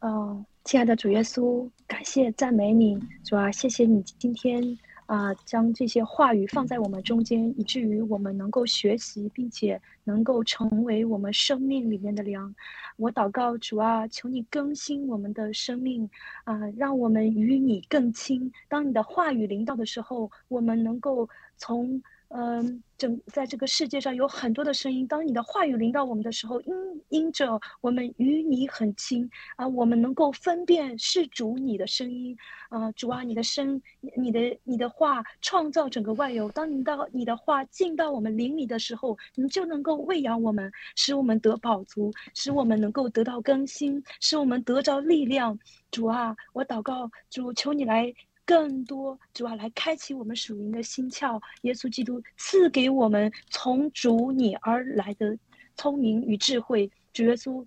[0.00, 4.78] 哦，亲爱的主耶稣，感谢赞美你，主啊，谢谢你今天。
[5.04, 12.54] 啊，将这些话语放在我们中间，以至于我们能够学习，并且能够成为我们生命里面的粮。
[12.96, 16.08] 我祷告主啊，求你更新我们的生命
[16.44, 18.50] 啊，让我们与你更亲。
[18.68, 22.02] 当你的话语临到的时候，我们能够从。
[22.30, 25.06] 嗯，整在这个世界上有很多的声音。
[25.06, 26.74] 当你的话语临到我们的时候，因
[27.08, 32.36] 因着我们与你很亲啊，我们能够分辨是主你的声音
[32.68, 33.80] 啊，主啊，你的声，
[34.14, 36.50] 你的你的话创造整个万有。
[36.50, 45.58] 当你到你的话进到我们灵里的时候，你就能够喂养我们，使我们得饱足，使我们能够得到更新，使我们得着力量。
[45.90, 48.12] 主啊，我祷告主，求你来。
[48.48, 51.38] 更多主要，来开启我们属灵的心窍。
[51.62, 55.36] 耶稣基督赐给我们从主你而来的
[55.76, 56.90] 聪明与智慧。
[57.12, 57.62] 主耶稣，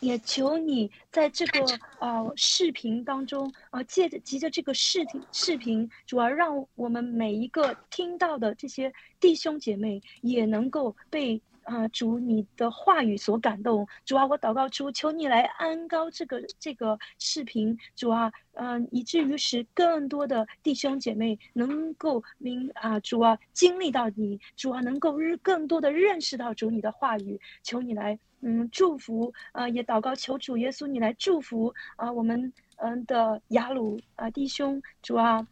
[0.00, 1.60] 也求你在这个
[1.98, 8.90] 呃视频当中啊，借着急着这个视频视频，主要让我们每一个听到的这些
[9.20, 11.42] 弟兄姐妹也能够被。
[11.64, 35.46] 啊，主你的话语所感动，主啊，我祷告主，求你来安高这个这个视频，主啊，嗯，以至于使更多的弟兄姐妹能够明啊，主啊，经历到你，主啊，能够日更多的认识到主你的话语，求你来嗯祝福啊，也祷告求主耶稣你来祝福啊，我们嗯的雅鲁啊弟兄，主啊。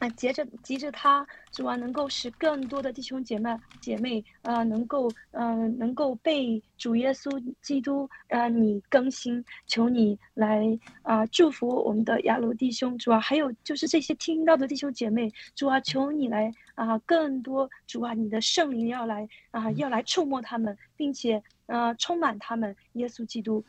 [0.00, 10.66] 啊，接着急着他，主啊，能够使更多的弟兄姐妹姐妹啊，能够嗯，能够被主耶稣基督啊，你更新，求你来
[11.02, 23.62] 啊，祝福我们的亚罗弟兄，主啊，还有就是这些听到的弟兄姐妹，主啊，求你来啊，更多主啊，你的圣灵要来啊，要来触摸他们，并且啊，充满他们，耶稣基督，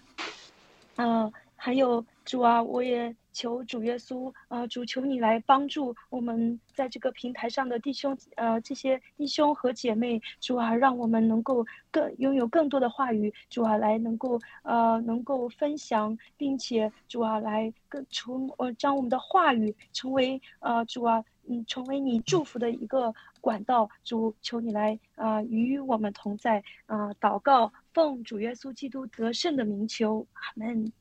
[0.95, 3.13] 嗯，还有主啊，我也。
[3.31, 26.63] 求主耶稣呃，主求你来帮助我们在这个平台上的弟兄，呃，这些弟兄和姐妹，主啊，让我们能够更拥有更多的话语，主啊，来能够呃能够分享，并且主啊来更从呃将我们的话语成为呃主啊嗯成为你祝福的一个管道，主求你来啊与我们同在。
[26.85, 30.91] 啊祷告，奉主耶稣基督得胜的名求，阿门，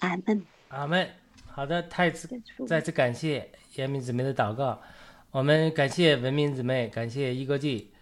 [0.00, 1.23] 阿门，阿门。
[1.56, 2.28] 好的，太次
[2.66, 4.82] 再次感谢严明姊妹的祷告，
[5.30, 7.92] 我们感谢文明姊妹，感谢一国际，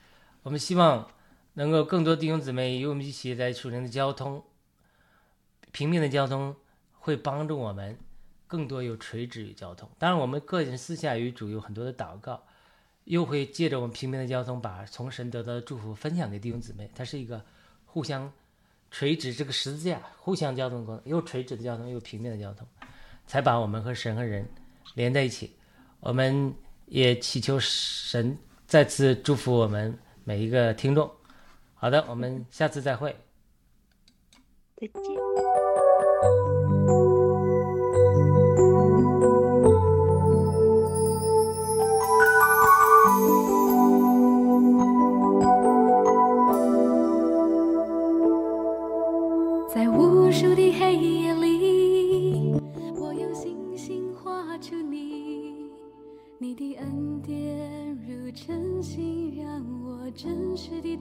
[0.43, 1.07] 我们希望
[1.53, 4.43] 能够更多弟兄姊妹与我们一起在属灵的交通，
[5.71, 6.57] 平面的交通
[6.95, 7.99] 会帮助我们
[8.47, 9.87] 更多有垂直与交通。
[9.99, 12.43] 当然，我们个人私下与主有很多的祷告，
[13.05, 16.91] 又会借着我们平面的交通，把从神得到的祝福分享给弟兄姊妹。
[16.95, 17.45] 它是一个
[17.85, 18.33] 互相
[18.91, 22.67] 垂直这个十字架，互相交通过，又垂直的交通，又平面的交通。
[23.33, 24.47] 才把我们和神和人
[24.93, 25.57] 连在一起。
[26.01, 26.55] 我们
[26.85, 28.37] 也祈求神
[28.67, 31.11] 再次祝福我们每一个听众。
[31.73, 33.17] 好的，我们下次再会。
[34.77, 36.62] 再见。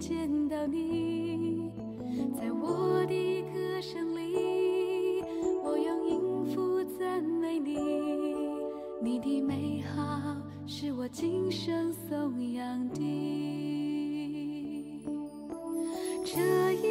[0.02, 1.72] 见到你。
[2.36, 5.22] 在我的歌声里，
[5.64, 7.78] 我用音符赞美你。
[9.00, 13.00] 你的美好是我今生颂扬的。
[16.26, 16.91] 这一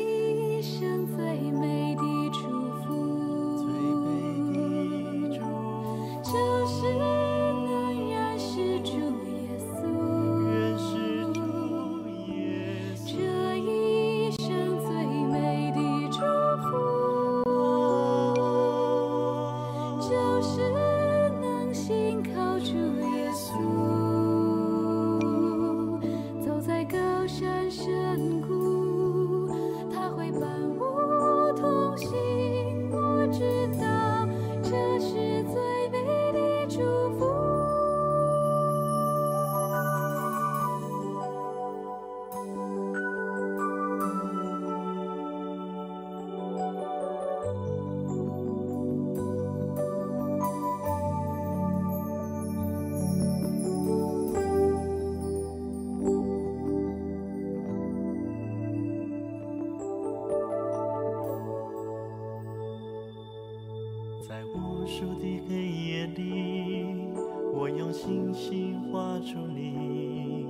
[68.02, 70.46] 星星画出你，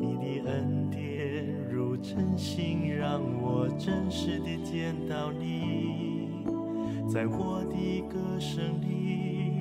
[0.00, 6.44] 你的恩典如晨星，让我真实的见到你。
[7.08, 9.60] 在我的歌声里，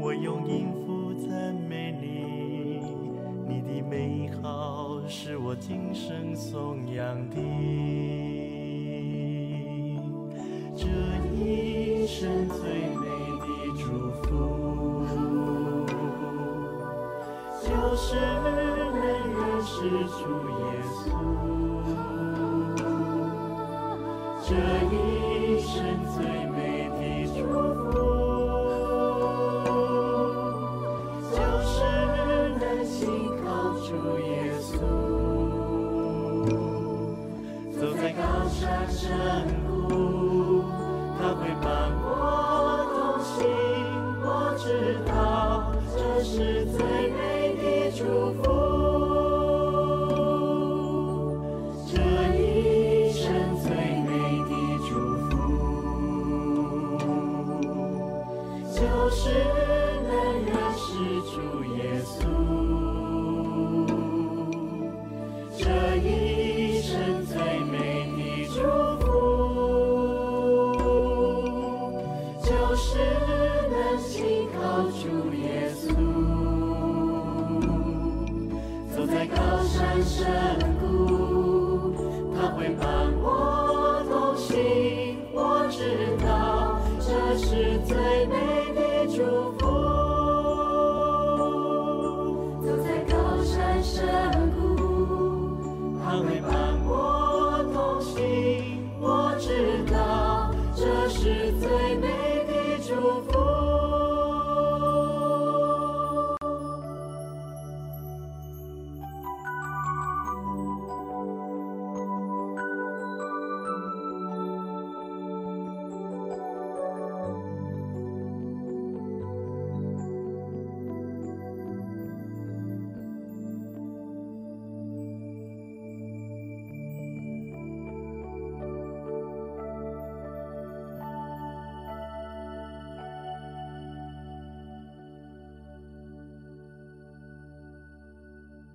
[0.00, 2.78] 我用音符赞美你，
[3.48, 7.36] 你的美好是我今生颂扬的。
[10.76, 10.86] 这
[11.34, 12.87] 一生最
[18.00, 19.74] 是能认识
[20.06, 20.62] 主耶
[20.94, 20.96] 稣。
[24.46, 24.54] 这
[24.94, 24.96] 一
[25.60, 25.74] 生
[26.14, 26.16] 最
[26.46, 26.57] 美